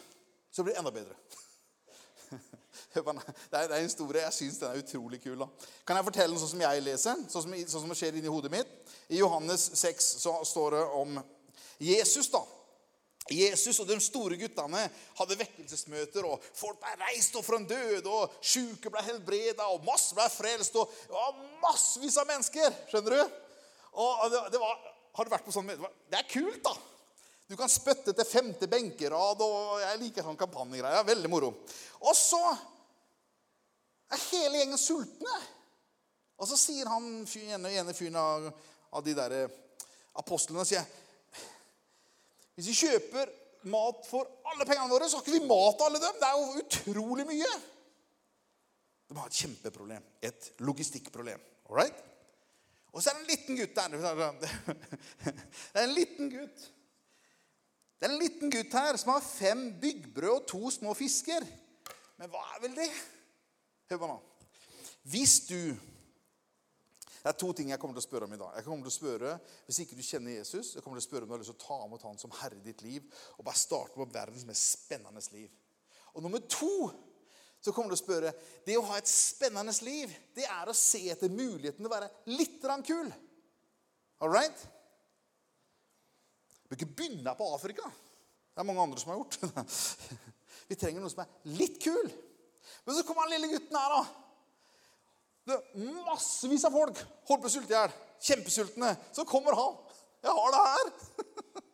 så 0.52 0.64
blir 0.64 0.76
det 0.76 0.82
enda 0.84 0.94
bedre. 0.94 1.16
Det 2.94 3.58
er 3.58 3.72
en 3.72 3.86
historie. 3.86 4.24
Jeg 4.26 4.36
syns 4.36 4.60
den 4.60 4.72
er 4.72 4.82
utrolig 4.82 5.22
kul. 5.24 5.40
da. 5.40 5.48
Kan 5.88 5.98
jeg 5.98 6.08
fortelle 6.10 6.34
den 6.34 6.42
sånn 6.42 6.54
som 6.54 6.64
jeg 6.64 6.84
leser? 6.84 7.22
Sånn 7.32 7.46
som, 7.46 7.54
sånn 7.56 7.86
som 7.86 7.94
det 7.94 8.00
skjer 8.00 8.18
inni 8.20 8.32
hodet 8.32 8.52
mitt? 8.52 8.74
I 9.12 9.22
Johannes 9.22 9.70
6 9.80 10.10
så 10.26 10.34
står 10.48 10.76
det 10.76 10.82
om 11.00 11.22
Jesus. 11.80 12.28
da. 12.34 12.44
Jesus 13.32 13.80
og 13.80 13.88
de 13.88 13.96
store 14.04 14.36
guttene 14.40 14.82
hadde 15.20 15.38
vekkelsesmøter, 15.40 16.26
og 16.28 16.44
folk 16.58 16.82
ble 16.82 16.96
reist 17.04 17.36
opp 17.38 17.46
fra 17.48 17.60
en 17.62 17.68
død, 17.70 18.08
og 18.10 18.34
sjuke 18.44 18.92
ble 18.92 19.04
helbreda, 19.06 19.70
og 19.72 19.86
masse 19.88 20.18
ble 20.18 20.26
frelst, 20.34 20.76
og 20.76 20.92
det 21.06 21.16
var 21.16 21.38
massevis 21.62 22.18
av 22.20 22.28
mennesker. 22.32 22.80
Skjønner 22.92 23.18
du? 23.18 23.38
Og 24.02 24.26
det, 24.34 24.42
det 24.56 24.62
var, 24.62 24.80
Har 25.12 25.28
du 25.28 25.32
vært 25.34 25.46
på 25.46 25.54
sånn? 25.54 25.68
Det 25.68 26.18
er 26.18 26.28
kult, 26.32 26.64
da. 26.66 26.74
Du 27.52 27.58
kan 27.60 27.68
spytte 27.68 28.14
til 28.16 28.24
femte 28.24 28.68
benkerad, 28.72 29.42
og 29.44 29.82
jeg 29.82 30.00
liker 30.00 30.24
sånn 30.24 30.38
kampanjegreier. 30.40 31.04
Veldig 31.04 31.32
moro. 31.34 31.50
Og 32.00 32.16
så 32.16 32.40
er 32.48 34.24
hele 34.30 34.62
gjengen 34.62 34.80
sultne. 34.80 35.34
Og 36.40 36.48
så 36.48 36.56
sier 36.56 36.88
han 36.88 37.10
ene, 37.28 37.74
ene 37.76 37.98
fyren 37.98 38.16
av, 38.22 38.48
av, 38.88 39.04
de 39.04 39.18
der 39.20 39.36
eh, 39.36 39.60
apostlene 40.24 40.64
sier, 40.64 40.88
Hvis 42.56 42.72
vi 42.72 42.80
kjøper 42.86 43.36
mat 43.72 44.08
for 44.08 44.32
alle 44.48 44.68
pengene 44.70 44.88
våre, 44.96 45.12
så 45.12 45.20
har 45.20 45.28
ikke 45.28 45.36
vi 45.42 45.52
mat 45.52 45.76
til 45.76 45.90
alle 45.90 46.04
dem. 46.08 46.24
Det 46.24 46.32
er 46.32 46.40
jo 46.40 46.66
utrolig 46.66 47.30
mye. 47.36 47.54
De 49.12 49.20
har 49.20 49.28
et 49.28 49.44
kjempeproblem. 49.44 50.12
Et 50.24 50.54
logistikkproblem. 50.64 51.50
All 51.68 51.84
right? 51.84 52.06
Og 52.96 53.04
så 53.04 53.12
er 53.12 53.20
det 53.20 53.26
en 53.26 53.32
liten 53.36 53.60
gutt 53.60 53.76
der. 53.76 53.90
Det 55.28 55.82
er 55.82 55.90
en 55.90 56.00
liten 56.00 56.32
gutt. 56.32 56.72
Det 58.02 58.08
er 58.08 58.16
en 58.16 58.22
liten 58.24 58.50
gutt 58.50 58.74
her 58.74 58.98
som 58.98 59.12
har 59.14 59.22
fem 59.22 59.60
byggbrød 59.78 60.32
og 60.40 60.46
to 60.50 60.70
små 60.74 60.96
fisker. 60.98 61.44
Men 62.18 62.32
hva 62.34 62.40
er 62.56 62.64
vel 62.64 62.74
det? 62.74 62.88
Hør 63.92 64.00
på 64.02 64.10
nå. 64.10 64.16
Hvis 65.14 65.44
du 65.46 65.78
Det 67.22 67.30
er 67.30 67.38
to 67.38 67.52
ting 67.54 67.70
jeg 67.70 67.78
kommer 67.78 67.94
til 67.94 68.02
å 68.02 68.08
spørre 68.08 68.26
om 68.26 68.34
i 68.34 68.40
dag. 68.42 68.56
Jeg 68.58 68.66
kommer 68.66 68.88
til 68.88 68.90
å 68.90 68.96
spørre, 68.96 69.36
Hvis 69.68 69.80
ikke 69.84 70.00
du 70.00 70.02
kjenner 70.02 70.34
Jesus, 70.34 70.74
jeg 70.74 70.82
kommer 70.82 70.98
til 70.98 71.06
å 71.06 71.10
spørre 71.10 71.28
om 71.28 71.30
du 71.30 71.34
har 71.36 71.44
lyst 71.44 71.54
til 71.54 71.60
å 71.60 71.68
ta 71.68 71.86
imot 71.86 72.06
han 72.08 72.18
som 72.18 72.34
herre 72.40 72.58
i 72.58 72.66
ditt 72.66 72.82
liv 72.82 73.06
og 73.38 73.46
bare 73.46 73.62
starte 73.62 73.94
på 73.94 74.10
verdens 74.10 74.48
mest 74.50 74.72
spennende 74.80 75.22
liv. 75.38 75.52
Og 76.16 76.26
nummer 76.26 76.42
to 76.50 76.90
så 77.62 77.70
kommer 77.70 77.94
du 77.94 78.00
å 78.00 78.02
spørre 78.02 78.34
Det 78.66 78.80
å 78.80 78.88
ha 78.90 78.98
et 78.98 79.14
spennende 79.14 79.78
liv, 79.86 80.10
det 80.34 80.50
er 80.50 80.66
å 80.66 80.74
se 80.74 81.04
etter 81.14 81.30
muligheten 81.30 81.86
til 81.86 81.92
å 81.92 81.94
være 81.94 82.10
litt 82.34 82.66
kul. 82.88 83.14
All 84.20 84.34
right? 84.34 84.58
Du 86.72 86.76
bør 86.76 86.86
ikke 86.86 86.96
begynne 86.96 87.36
på 87.36 87.54
Afrika. 87.54 87.84
Det 87.84 88.62
er 88.62 88.64
mange 88.64 88.82
andre 88.82 89.00
som 89.00 89.10
har 89.12 89.18
gjort. 89.20 89.36
Vi 90.70 90.76
trenger 90.80 91.04
noe 91.04 91.12
som 91.12 91.20
er 91.26 91.32
litt 91.60 91.76
kul. 91.84 92.08
Men 92.86 92.96
så 92.96 93.04
kommer 93.04 93.28
den 93.28 93.36
lille 93.36 93.50
gutten 93.52 93.76
her, 93.76 93.92
da. 93.92 94.04
Det 95.50 95.58
er 95.58 95.90
massevis 96.06 96.64
av 96.64 96.72
folk 96.72 96.96
holder 97.28 97.42
på 97.44 97.50
å 97.50 97.52
sulte 97.52 97.74
i 97.74 97.76
hjel. 97.76 97.92
Kjempesultne. 98.24 98.92
Så 99.12 99.26
kommer 99.28 99.52
han. 99.60 99.76
Jeg 100.24 100.32
har 100.38 100.56
det 100.56 100.62
her. 100.70 100.86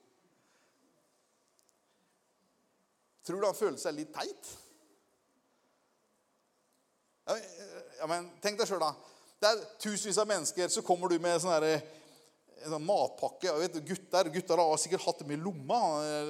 Tror 3.30 3.38
du 3.38 3.46
han 3.52 3.60
føler 3.60 3.78
seg 3.78 4.00
litt 4.00 4.10
teit? 4.18 4.50
Ja, 7.28 8.10
men 8.10 8.34
Tenk 8.42 8.58
deg 8.58 8.66
sjøl, 8.72 8.82
da. 8.82 8.96
Det 9.38 9.46
er 9.54 9.62
tusenvis 9.78 10.18
av 10.26 10.32
mennesker. 10.34 10.74
Så 10.74 10.82
kommer 10.82 11.06
du 11.14 11.22
med 11.22 11.38
sånn 11.44 11.54
herre 11.54 11.76
en 12.64 12.74
sånn 12.74 12.88
matpakke. 12.88 13.52
og 13.52 13.62
vet 13.62 13.78
gutter, 13.88 14.30
gutter 14.34 14.62
har 14.62 14.82
sikkert 14.82 15.06
hatt 15.06 15.22
dem 15.22 15.34
i 15.36 15.40
lomma. 15.40 15.80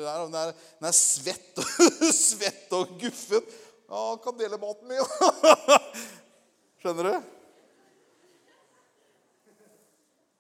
Den 0.02 0.38
er, 0.42 0.48
den 0.80 0.90
er 0.90 0.96
svett, 0.96 1.54
svett 2.16 2.70
og 2.78 2.86
guffet. 3.02 3.46
Ja, 3.88 4.02
kan 4.24 4.36
dele 4.40 4.60
maten 4.60 4.88
min. 4.90 5.00
Skjønner 6.82 7.04
du? 7.08 7.16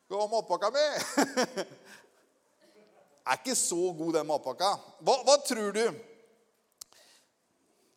Skal 0.07 0.23
ha 0.23 0.27
matpakka 0.31 0.67
mi? 0.75 0.85
er 3.27 3.35
ikke 3.39 3.57
så 3.59 3.81
god, 3.91 4.13
den 4.19 4.29
matpakka. 4.29 4.69
Hva, 5.03 5.15
hva 5.27 5.35
tror 5.47 5.71
du? 5.75 5.85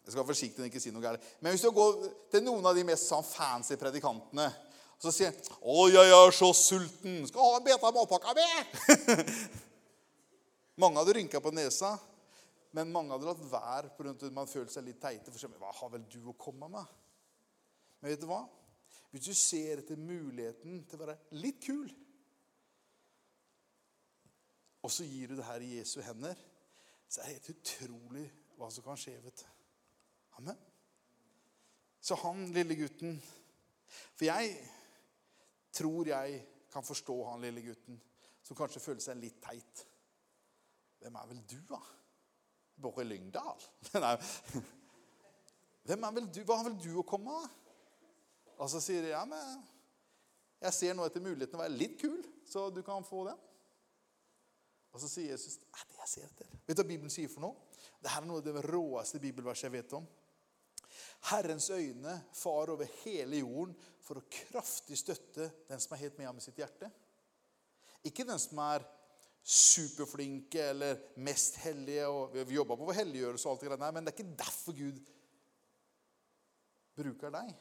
Jeg 0.00 0.14
skal 0.14 0.23
være 0.23 0.32
forsiktig 0.32 0.59
med 0.62 0.68
ikke 0.73 0.82
si 0.82 0.90
noe 0.90 1.04
gærent. 1.04 1.26
Men 1.38 1.50
hvis 1.54 1.62
du 1.62 1.70
går 1.75 1.90
til 2.32 2.42
noen 2.42 2.64
av 2.66 2.75
de 2.75 2.82
mest 2.88 3.06
sånn 3.06 3.26
fancy 3.26 3.76
predikantene 3.78 4.49
og 5.00 5.07
så 5.07 5.12
sier 5.16 5.30
han 5.33 5.59
'Å, 5.64 5.88
jeg 5.88 6.12
er 6.12 6.30
så 6.37 6.52
sulten. 6.52 7.26
Skal 7.26 7.40
ha 7.40 7.57
en 7.57 7.64
bit 7.64 7.83
av 7.83 7.95
matpakka 7.97 8.35
mi.' 8.37 9.61
mange 10.83 11.00
hadde 11.00 11.14
rynka 11.16 11.40
på 11.40 11.52
nesa, 11.57 11.95
men 12.73 12.92
mange 12.92 13.12
hadde 13.12 13.25
latt 13.25 13.40
være 13.52 14.11
at 14.11 14.33
man 14.33 14.47
følte 14.49 14.75
seg 14.75 14.85
litt 14.85 15.00
teite. 15.00 15.33
For 15.33 15.57
hva 15.57 15.73
har 15.73 15.88
vel 15.95 16.04
du 16.04 16.21
å 16.28 16.37
komme 16.37 16.69
med? 16.69 16.85
Men 18.00 18.12
vet 18.12 18.21
du 18.21 18.28
hva? 18.28 18.45
Hvis 19.11 19.25
du 19.25 19.35
ser 19.35 19.80
etter 19.80 19.97
muligheten 19.97 20.85
til 20.85 21.00
å 21.00 21.07
være 21.07 21.16
litt 21.40 21.64
kul, 21.64 21.88
og 24.83 24.92
så 24.92 25.04
gir 25.04 25.33
du 25.33 25.37
det 25.37 25.49
her 25.49 25.64
i 25.64 25.78
Jesu 25.78 26.00
hender, 26.04 26.37
så 27.09 27.21
er 27.21 27.25
det 27.25 27.38
helt 27.38 27.50
utrolig 27.57 28.26
hva 28.57 28.69
som 28.73 28.85
kan 28.85 29.00
skje. 29.00 29.16
vet 29.25 29.42
du. 29.42 29.49
Amen. 30.38 30.61
Så 32.00 32.16
han 32.23 32.47
lille 32.52 32.76
gutten 32.78 33.19
For 34.14 34.25
jeg 34.25 34.54
tror 35.74 36.08
jeg 36.10 36.40
kan 36.70 36.86
forstå 36.86 37.16
han 37.30 37.42
lille 37.44 37.64
gutten 37.64 37.98
som 38.42 38.56
kanskje 38.58 38.82
føler 38.82 39.02
seg 39.04 39.18
litt 39.20 39.40
teit. 39.44 39.84
Hvem 41.00 41.16
er 41.16 41.28
vel 41.30 41.42
du, 41.48 41.58
da? 41.68 41.80
Båre 42.80 43.04
Lyngdal? 43.04 43.66
Nei. 44.04 44.14
Hvem 45.88 46.06
er 46.06 46.16
vel 46.16 46.28
du? 46.33 46.40
Hva 46.46 46.61
har 46.61 46.68
vel 46.68 46.78
du 46.80 46.92
å 47.00 47.06
komme 47.06 47.37
med? 47.37 47.59
Og 48.61 48.68
så 48.72 48.80
sier 48.85 49.04
de 49.04 49.14
ja, 49.14 49.22
men 49.28 49.62
jeg 50.61 50.76
ser 50.76 50.96
nå 50.96 51.06
etter 51.09 51.24
muligheten 51.24 51.56
å 51.56 51.62
være 51.62 51.76
litt 51.76 51.96
kul, 52.00 52.20
så 52.44 52.66
du 52.74 52.83
kan 52.85 53.06
få 53.06 53.24
den. 53.30 53.38
Og 54.90 55.00
så 55.00 55.09
sier 55.09 55.33
Jesus 55.33 55.56
det 55.61 55.68
er 55.70 55.87
det 55.88 56.00
jeg 56.02 56.11
ser 56.12 56.26
etter. 56.26 56.56
Vet 56.66 56.76
du 56.76 56.83
hva 56.83 56.88
Bibelen 56.88 57.12
sier 57.12 57.30
for 57.33 57.44
noe? 57.46 57.68
Dette 58.00 58.16
er 58.18 58.26
noe 58.26 58.42
av 58.42 58.48
det 58.48 58.64
råeste 58.66 59.20
bibelverset 59.22 59.68
jeg 59.68 59.76
vet 59.78 59.94
om. 59.96 60.09
Herrens 61.28 61.68
øyne 61.70 62.14
far 62.33 62.72
over 62.72 62.88
hele 63.02 63.42
jorden 63.42 63.74
for 64.00 64.20
å 64.20 64.28
kraftig 64.33 64.96
støtte 64.98 65.50
den 65.68 65.83
som 65.83 65.94
er 65.94 66.04
helt 66.06 66.18
med 66.18 66.26
ham 66.30 66.40
i 66.40 66.44
sitt 66.44 66.59
hjerte. 66.59 66.88
Ikke 68.09 68.24
den 68.24 68.40
som 68.40 68.59
er 68.64 68.87
superflinke 69.44 70.62
eller 70.72 71.00
mest 71.20 71.61
hellige. 71.61 72.06
og 72.06 72.37
Vi 72.48 72.54
jobber 72.54 72.76
på 72.76 72.88
vår 72.88 73.00
helliggjørelse, 73.02 73.48
og 73.48 73.52
alt 73.52 73.66
det 73.66 73.80
der, 73.80 73.92
men 73.92 74.04
det 74.04 74.12
er 74.12 74.18
ikke 74.18 74.38
derfor 74.44 74.76
Gud 74.76 75.00
bruker 76.96 77.35
deg. 77.35 77.52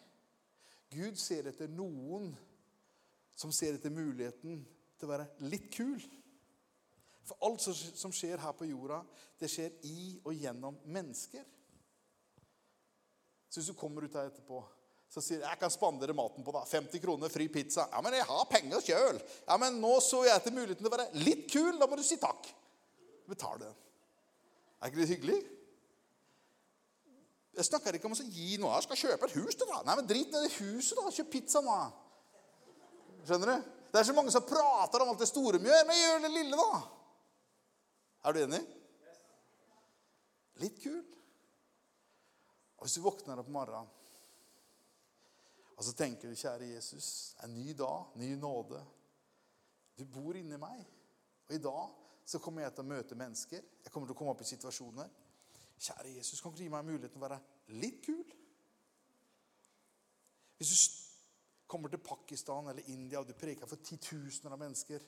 Gud 0.90 1.20
ser 1.22 1.52
etter 1.52 1.70
noen 1.72 2.32
som 3.38 3.52
ser 3.56 3.78
etter 3.78 3.94
muligheten 3.94 4.64
til 5.00 5.08
å 5.08 5.12
være 5.14 5.28
litt 5.48 5.70
kul. 5.72 6.00
For 7.28 7.46
alt 7.46 7.62
som 7.62 8.14
skjer 8.16 8.42
her 8.42 8.56
på 8.58 8.68
jorda, 8.68 9.04
det 9.40 9.52
skjer 9.52 9.76
i 9.88 10.18
og 10.24 10.34
gjennom 10.34 10.80
mennesker. 10.90 11.46
Så 13.50 13.60
hvis 13.60 13.72
du 13.72 13.78
kommer 13.78 14.06
ut 14.06 14.16
her 14.16 14.30
etterpå 14.30 14.62
så 15.10 15.22
sier 15.26 15.42
jeg 15.42 15.58
kan 15.58 15.72
spandere 15.74 16.14
maten 16.14 16.46
på 16.46 16.54
deg. 16.54 16.68
50 16.70 17.02
kroner, 17.02 17.32
fri 17.34 17.48
pizza. 17.50 17.88
Ja, 17.90 18.02
men 18.06 18.14
jeg 18.14 18.28
har 18.30 18.44
penger 18.50 18.84
sjøl. 18.86 19.18
Ja, 19.48 19.56
men 19.58 19.80
nå 19.82 19.96
så 20.06 20.22
jeg 20.28 20.38
etter 20.38 20.54
muligheten 20.54 20.84
til 20.84 20.90
å 20.92 20.94
være 20.94 21.24
litt 21.26 21.48
kul. 21.50 21.72
Da 21.82 21.88
må 21.90 21.98
du 21.98 22.04
si 22.06 22.20
takk. 22.22 22.46
Betal 23.30 23.58
den. 23.64 23.74
Er 24.80 24.92
ikke 24.92 25.02
det 25.02 25.10
hyggelig? 25.10 25.40
Jeg 27.58 27.68
snakker 27.68 27.98
ikke 27.98 28.08
om 28.08 28.14
å 28.14 28.22
gi 28.22 28.60
noe. 28.62 28.76
Jeg 28.78 28.86
skal 28.86 29.02
kjøpe 29.02 29.28
et 29.28 29.36
hus 29.42 29.58
til 29.58 29.68
deg. 29.72 29.82
Nei, 29.88 29.98
men 29.98 30.10
Drit 30.14 30.30
ned 30.36 30.46
i 30.46 30.54
huset, 30.60 31.02
da. 31.02 31.16
Kjøp 31.18 31.34
pizza 31.34 31.66
nå. 31.66 31.80
Skjønner 33.26 33.56
du? 33.56 33.76
Det 33.90 34.00
er 34.00 34.08
så 34.12 34.14
mange 34.14 34.32
som 34.32 34.46
prater 34.46 35.02
om 35.02 35.10
alt 35.10 35.24
det 35.24 35.28
store 35.32 35.58
vi 35.58 35.72
gjør, 35.72 35.88
men 35.90 35.98
gjør 36.04 36.22
det 36.28 36.36
lille, 36.36 36.60
da. 36.62 36.84
Er 38.30 38.36
du 38.36 38.44
enig? 38.46 38.62
Litt 40.62 40.78
kul. 40.84 41.02
Og 42.80 42.88
hvis 42.88 42.98
du 42.98 43.04
våkner 43.04 43.42
opp 43.42 43.52
morgenen 43.52 43.96
og 45.80 45.86
så 45.88 45.94
tenker 45.96 46.28
du, 46.28 46.36
kjære 46.36 46.74
Jesus, 46.74 47.36
en 47.44 47.54
ny 47.56 47.72
dag, 47.72 48.10
ny 48.20 48.34
nåde. 48.36 48.82
Du 49.96 50.04
bor 50.12 50.36
inni 50.36 50.58
meg. 50.60 50.82
Og 51.48 51.54
i 51.56 51.62
dag 51.64 51.94
så 52.28 52.42
kommer 52.44 52.66
jeg 52.66 52.74
til 52.76 52.84
å 52.84 52.90
møte 52.90 53.16
mennesker. 53.16 53.70
Jeg 53.86 53.94
kommer 53.94 54.10
til 54.10 54.18
å 54.18 54.20
komme 54.20 54.34
opp 54.34 54.44
i 54.44 54.48
situasjoner. 54.50 55.08
Kjære 55.80 56.12
Jesus, 56.18 56.42
kan 56.44 56.52
du 56.52 56.60
gi 56.60 56.68
meg 56.74 56.84
muligheten 56.84 57.16
til 57.16 57.22
å 57.22 57.24
være 57.24 57.40
litt 57.80 58.02
kul? 58.04 58.34
Hvis 60.60 60.74
du 60.76 61.64
kommer 61.72 61.96
til 61.96 62.04
Pakistan 62.04 62.68
eller 62.68 62.92
India 62.92 63.24
og 63.24 63.32
du 63.32 63.38
preker 63.40 63.70
for 63.70 63.80
titusener 63.80 64.58
av 64.58 64.60
mennesker, 64.60 65.06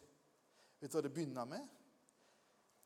vet 0.79 0.87
du 0.87 0.95
hva 0.95 1.03
det 1.03 1.11
begynner 1.11 1.51
med? 1.51 1.67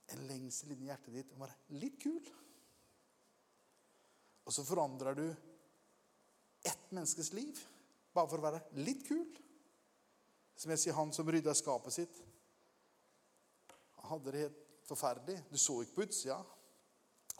En 0.10 0.26
lengsel 0.26 0.74
inni 0.74 0.89
hjertet 0.89 1.13
ditt 1.19 1.38
om 1.38 1.45
å 1.45 1.45
være 1.45 1.78
litt 1.86 2.02
kul. 2.02 2.34
Og 4.45 4.53
så 4.53 4.65
forandrer 4.65 5.17
du 5.17 5.25
ett 6.65 6.91
menneskes 6.91 7.31
liv 7.34 7.60
bare 8.15 8.29
for 8.29 8.39
å 8.39 8.45
være 8.45 8.62
litt 8.86 9.03
kul. 9.08 9.25
Som 10.55 10.71
jeg 10.71 10.81
sier, 10.81 10.95
han 10.95 11.12
som 11.13 11.27
rydda 11.29 11.53
skapet 11.58 11.93
sitt. 11.97 12.21
Han 13.99 14.13
hadde 14.13 14.31
det 14.31 14.43
helt 14.45 14.62
forferdelig. 14.88 15.41
Du 15.51 15.58
så 15.60 15.81
ikke 15.84 15.99
på 15.99 16.08
utsida. 16.08 16.39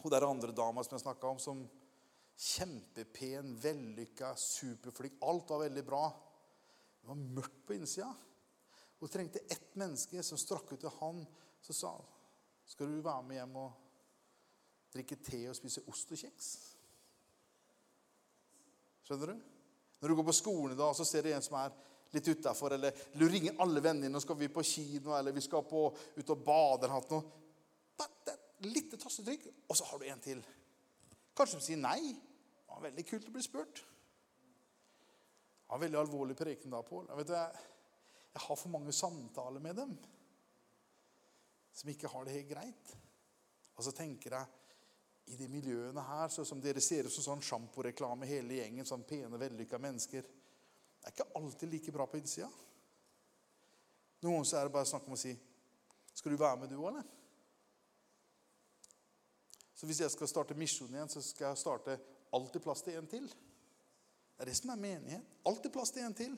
Hun 0.02 0.12
der 0.12 0.26
andre 0.26 0.52
dama 0.52 0.84
som 0.84 0.96
jeg 0.96 1.06
snakka 1.06 1.30
om, 1.30 1.40
som 1.40 1.62
kjempepen, 2.36 3.54
vellykka, 3.62 4.34
superflink. 4.36 5.16
Alt 5.24 5.54
var 5.54 5.64
veldig 5.64 5.84
bra. 5.86 6.04
Det 7.00 7.08
var 7.08 7.24
mørkt 7.38 7.64
på 7.64 7.78
innsida. 7.78 8.10
Hun 9.00 9.12
trengte 9.12 9.44
ett 9.48 9.74
menneske 9.76 10.22
som 10.24 10.40
strakk 10.40 10.72
ut 10.72 10.80
til 10.82 10.92
han, 11.00 11.24
så 11.64 11.74
sa 11.76 11.96
skal 12.66 12.90
du 12.90 13.02
være 13.04 13.22
med 13.26 13.38
hjem 13.38 13.58
og 13.60 13.82
drikke 14.92 15.18
te 15.22 15.44
og 15.50 15.56
spise 15.56 15.84
ost 15.90 16.12
og 16.12 16.18
kjeks. 16.18 16.48
Skjønner 19.06 19.32
du? 19.32 19.44
Når 20.00 20.10
du 20.10 20.16
går 20.18 20.26
på 20.28 20.36
skolen 20.36 20.74
i 20.74 20.78
dag, 20.78 20.94
så 20.98 21.06
ser 21.06 21.24
du 21.24 21.30
en 21.30 21.44
som 21.44 21.56
er 21.60 21.74
litt 22.14 22.28
utafor, 22.28 22.74
eller 22.76 22.94
du 23.14 23.24
ringer 23.28 23.58
alle 23.62 23.82
vennene 23.82 24.08
dine, 24.08 24.18
og 24.18 24.24
skal 24.24 24.38
vi 24.40 24.50
på 24.52 24.64
kino, 24.66 25.14
eller 25.16 25.34
vi 25.34 25.44
skal 25.44 25.64
på, 25.66 25.88
ut 26.16 26.32
og 26.34 26.44
bade 26.46 26.88
eller 26.88 27.10
noe. 27.12 27.22
Det 27.96 28.34
er 28.34 28.70
litt 28.70 28.96
tassetrykk, 29.00 29.46
og 29.68 29.78
så 29.78 29.86
har 29.90 30.00
du 30.00 30.08
en 30.10 30.24
til. 30.24 30.42
Kanskje 31.36 31.60
de 31.60 31.66
sier 31.68 31.80
nei. 31.80 32.00
Det 32.66 32.74
var 32.74 32.84
veldig 32.88 33.06
kult 33.08 33.30
å 33.30 33.34
bli 33.34 33.44
spurt. 33.44 33.80
Det 33.80 35.72
var 35.72 35.82
veldig 35.82 35.98
alvorlig 36.00 36.36
preken 36.38 36.74
da, 36.74 36.82
Pål. 36.86 37.08
Jeg, 37.10 37.28
jeg, 37.30 37.64
jeg 38.36 38.44
har 38.46 38.60
for 38.60 38.72
mange 38.74 38.94
samtaler 38.94 39.62
med 39.62 39.78
dem 39.80 39.96
som 41.76 41.90
ikke 41.92 42.08
har 42.08 42.24
det 42.24 42.36
helt 42.38 42.50
greit. 42.50 42.94
Og 43.76 43.84
så 43.84 43.92
tenker 43.96 44.38
jeg 44.38 44.65
i 45.26 45.36
de 45.36 45.48
miljøene 45.50 46.02
her, 46.06 46.28
så 46.30 46.44
som 46.46 46.60
dere 46.62 46.82
ser 46.84 47.08
ut 47.08 47.14
som 47.14 47.24
sånn 47.24 47.42
sjamporeklame, 47.42 48.28
hele 48.30 48.60
gjengen, 48.60 48.86
sånn 48.86 49.04
pene, 49.08 49.40
vellykka 49.40 49.80
mennesker 49.82 50.22
Det 50.26 51.10
er 51.10 51.14
ikke 51.14 51.38
alltid 51.38 51.70
like 51.70 51.92
bra 51.94 52.06
på 52.10 52.18
innsida. 52.18 52.48
Noen 54.24 54.40
ganger 54.42 54.58
er 54.58 54.68
det 54.68 54.74
bare 54.74 54.88
snakk 54.88 55.06
om 55.06 55.14
å 55.14 55.20
si 55.20 55.34
Skal 56.16 56.32
du 56.32 56.40
være 56.40 56.62
med, 56.62 56.70
du 56.70 56.78
òg, 56.78 56.88
eller? 56.92 57.06
Så 59.76 59.86
hvis 59.86 60.00
jeg 60.00 60.12
skal 60.14 60.30
starte 60.30 60.56
misjon 60.56 60.94
igjen, 60.94 61.10
så 61.12 61.20
skal 61.20 61.50
jeg 61.50 61.60
starte 61.60 61.98
alltid 62.32 62.62
plass 62.64 62.80
til 62.86 62.96
en 62.96 63.08
til. 63.10 63.26
Det 63.28 64.44
er 64.44 64.48
det 64.48 64.56
som 64.56 64.72
er 64.72 64.80
menighet. 64.80 65.34
Alltid 65.44 65.74
plass 65.74 65.92
til 65.92 66.06
en 66.06 66.16
til. 66.16 66.32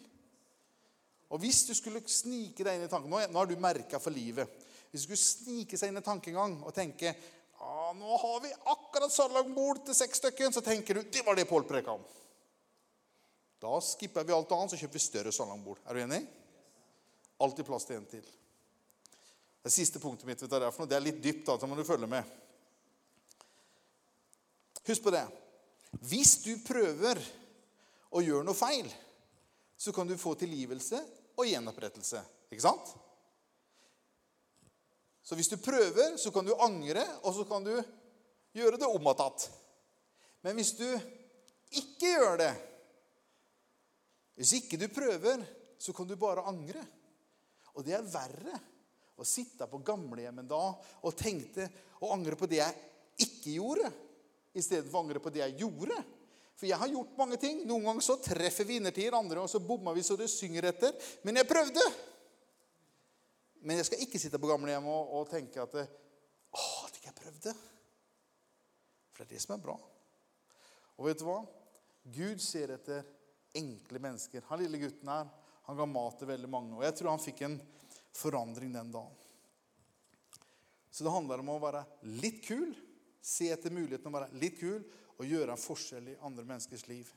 Og 1.31 1.39
hvis 1.43 1.61
du 1.69 1.75
skulle 1.77 2.03
snike 2.11 2.65
deg 2.67 2.79
inn 2.79 2.87
i 2.87 2.91
tanken 2.91 3.13
Nå, 3.13 3.21
har 3.21 3.47
du 3.47 3.55
merka 3.61 4.01
for 4.03 4.15
livet. 4.15 4.49
Hvis 4.91 5.05
du 5.05 5.07
skulle 5.07 5.23
snike 5.23 5.79
seg 5.79 5.93
inn 5.93 6.01
i 6.01 6.05
tankegang 6.05 6.57
og 6.65 6.75
tenke 6.75 7.13
ah, 7.59 7.93
nå 7.97 8.17
har 8.23 8.41
vi 8.45 8.53
akkurat 8.73 9.13
salongbord 9.13 9.85
til 9.87 9.97
seks 9.97 10.23
stykker, 10.23 10.53
så 10.55 10.63
tenker 10.65 10.99
du 10.99 11.03
det 11.09 11.25
var 11.27 11.39
det 11.39 11.49
Pål 11.51 11.67
preka 11.69 11.95
om. 11.99 12.05
Da 13.59 13.81
skipper 13.83 14.27
vi 14.27 14.35
alt 14.35 14.53
annet, 14.55 14.73
så 14.73 14.79
kjøper 14.79 14.99
vi 14.99 15.03
større 15.03 15.33
salongbord. 15.35 15.81
Er 15.87 15.97
du 15.97 16.03
enig? 16.05 16.21
Alltid 17.43 17.67
plass 17.67 17.87
til 17.89 17.99
en 17.99 18.07
til. 18.11 18.27
Det 19.63 19.73
siste 19.75 20.01
punktet 20.03 20.27
mitt 20.29 20.39
vet 20.39 20.47
du, 20.47 20.55
det 20.55 20.69
er, 20.69 20.87
det 20.87 20.97
er 20.97 21.05
litt 21.05 21.19
dypt, 21.23 21.45
da, 21.49 21.59
så 21.59 21.67
må 21.67 21.77
du 21.79 21.87
følge 21.87 22.07
med. 22.11 22.37
Husk 24.87 25.05
på 25.05 25.13
det. 25.13 25.27
Hvis 26.09 26.39
du 26.45 26.55
prøver 26.65 27.21
å 28.15 28.23
gjøre 28.25 28.47
noe 28.47 28.57
feil, 28.57 28.89
så 29.79 29.93
kan 29.95 30.09
du 30.09 30.17
få 30.19 30.35
tilgivelse 30.39 31.01
og 31.39 31.47
gjenopprettelse. 31.47 32.23
Ikke 32.51 32.65
sant? 32.65 32.95
Så 35.29 35.37
hvis 35.37 35.51
du 35.53 35.59
prøver, 35.61 36.15
så 36.17 36.31
kan 36.33 36.47
du 36.47 36.55
angre, 36.57 37.03
og 37.21 37.35
så 37.37 37.45
kan 37.45 37.65
du 37.67 37.75
gjøre 38.57 38.79
det 38.81 38.89
om. 38.89 39.11
Men 40.41 40.57
hvis 40.57 40.73
du 40.79 40.87
ikke 41.77 42.15
gjør 42.15 42.41
det 42.41 42.55
Hvis 44.39 44.53
ikke 44.55 44.79
du 44.79 44.87
prøver, 44.95 45.43
så 45.79 45.93
kan 45.93 46.07
du 46.07 46.15
bare 46.17 46.47
angre. 46.47 46.81
Og 47.75 47.83
det 47.85 47.97
er 47.97 48.07
verre 48.07 48.55
å 49.19 49.27
sitte 49.27 49.67
på 49.67 49.81
gamlehjemmet 49.83 50.47
da 50.47 50.61
og 50.79 51.17
tenkte 51.19 51.67
og 51.99 52.13
angre 52.15 52.39
på 52.39 52.47
det 52.47 52.61
jeg 52.61 52.77
ikke 53.27 53.57
gjorde, 53.57 53.91
istedenfor 54.55 54.95
å 54.95 55.03
angre 55.03 55.23
på 55.25 55.33
det 55.35 55.43
jeg 55.43 55.59
gjorde. 55.65 55.99
For 56.55 56.71
jeg 56.71 56.79
har 56.79 56.95
gjort 56.95 57.19
mange 57.19 57.41
ting. 57.43 57.65
Noen 57.67 57.91
ganger 57.91 58.07
så 58.07 58.17
treffer 58.23 58.67
vi 58.67 58.79
innertier, 58.79 59.19
andre 59.19 59.41
ganger 59.43 59.51
så 59.51 59.61
bomma 59.63 59.93
vi 59.95 60.07
så 60.07 60.17
det 60.19 60.31
synger 60.31 60.71
etter. 60.71 60.95
Men 61.27 61.43
jeg 61.43 61.51
prøvde. 61.51 61.85
Men 63.67 63.81
jeg 63.81 63.89
skal 63.89 64.03
ikke 64.05 64.21
sitte 64.21 64.41
på 64.41 64.51
gamlehjemmet 64.51 64.93
og, 64.93 65.15
og 65.21 65.31
tenke 65.31 65.63
at 65.63 65.77
Å, 65.79 66.63
at 66.87 66.97
ikke 66.97 67.11
jeg 67.11 67.19
prøvde. 67.19 67.53
For 69.13 69.23
det 69.23 69.27
er 69.29 69.35
det 69.35 69.43
som 69.45 69.55
er 69.57 69.65
bra. 69.65 69.75
Og 70.99 71.09
vet 71.09 71.21
du 71.21 71.27
hva? 71.29 71.43
Gud 72.09 72.41
ser 72.43 72.73
etter 72.79 73.05
enkle 73.59 74.01
mennesker. 74.01 74.47
Han 74.49 74.63
lille 74.63 74.81
gutten 74.81 75.11
her, 75.13 75.29
han 75.69 75.79
ga 75.79 75.87
mat 75.91 76.17
til 76.21 76.31
veldig 76.31 76.51
mange. 76.51 76.77
Og 76.79 76.85
jeg 76.87 76.97
tror 76.97 77.13
han 77.13 77.23
fikk 77.23 77.43
en 77.45 77.59
forandring 78.17 78.73
den 78.73 78.93
dagen. 78.95 79.19
Så 80.91 81.05
det 81.05 81.13
handler 81.13 81.43
om 81.43 81.53
å 81.53 81.61
være 81.63 81.85
litt 82.23 82.41
kul, 82.47 82.73
se 83.21 83.51
etter 83.53 83.75
muligheten 83.75 84.09
å 84.09 84.15
være 84.15 84.41
litt 84.41 84.57
kul 84.59 84.81
og 85.19 85.27
gjøre 85.27 85.55
en 85.55 85.61
forskjell 85.61 86.15
i 86.15 86.19
andre 86.25 86.47
menneskers 86.49 86.87
liv. 86.89 87.11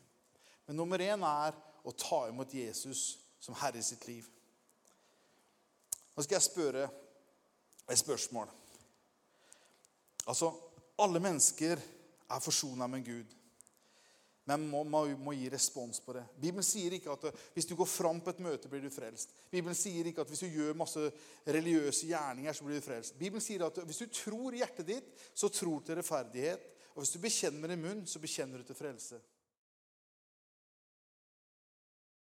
Men 0.67 0.77
nummer 0.77 1.01
én 1.01 1.23
er 1.25 1.55
å 1.87 1.93
ta 1.95 2.25
imot 2.29 2.53
Jesus 2.53 3.21
som 3.41 3.57
herre 3.57 3.81
i 3.81 3.85
sitt 3.85 4.03
liv. 4.09 4.27
Nå 6.15 6.23
skal 6.23 6.37
jeg 6.37 6.47
spørre 6.47 6.87
et 7.91 7.99
spørsmål. 7.99 8.49
Altså, 10.27 10.51
alle 11.01 11.21
mennesker 11.23 11.79
er 12.31 12.43
forsona 12.43 12.87
med 12.87 13.05
Gud. 13.05 13.37
Men 14.49 14.63
må, 14.67 14.81
må, 14.83 15.03
må, 15.21 15.33
gi 15.37 15.49
respons 15.53 16.01
på 16.01 16.15
det. 16.17 16.23
Bibelen 16.41 16.65
sier 16.65 16.95
ikke 16.97 17.13
at 17.13 17.27
hvis 17.53 17.67
du 17.69 17.75
går 17.77 17.87
fram 17.87 18.19
på 18.23 18.33
et 18.33 18.41
møte, 18.41 18.69
blir 18.71 18.81
du 18.83 18.89
frelst. 18.93 19.35
Bibelen 19.53 19.77
sier 19.77 20.07
ikke 20.09 20.25
at 20.25 20.31
hvis 20.31 20.41
du 20.43 20.49
gjør 20.49 20.77
masse 20.81 21.03
religiøse 21.45 22.09
gjerninger, 22.09 22.57
så 22.57 22.65
blir 22.65 22.81
du 22.81 22.85
frelst. 22.85 23.15
Bibelen 23.19 23.43
sier 23.43 23.67
at 23.67 23.77
hvis 23.85 24.01
du 24.01 24.07
tror 24.09 24.57
i 24.57 24.63
hjertet 24.63 24.89
ditt, 24.89 25.11
så 25.37 25.51
tror 25.53 25.77
du 25.77 25.87
til 25.87 25.99
rettferdighet. 26.01 26.65
Og 26.95 27.03
hvis 27.03 27.13
du 27.13 27.21
bekjenner 27.23 27.61
med 27.61 27.71
din 27.75 27.85
munn, 27.85 28.01
så 28.09 28.19
bekjenner 28.19 28.59
du 28.59 28.67
til 28.67 28.79
frelse. 28.81 29.21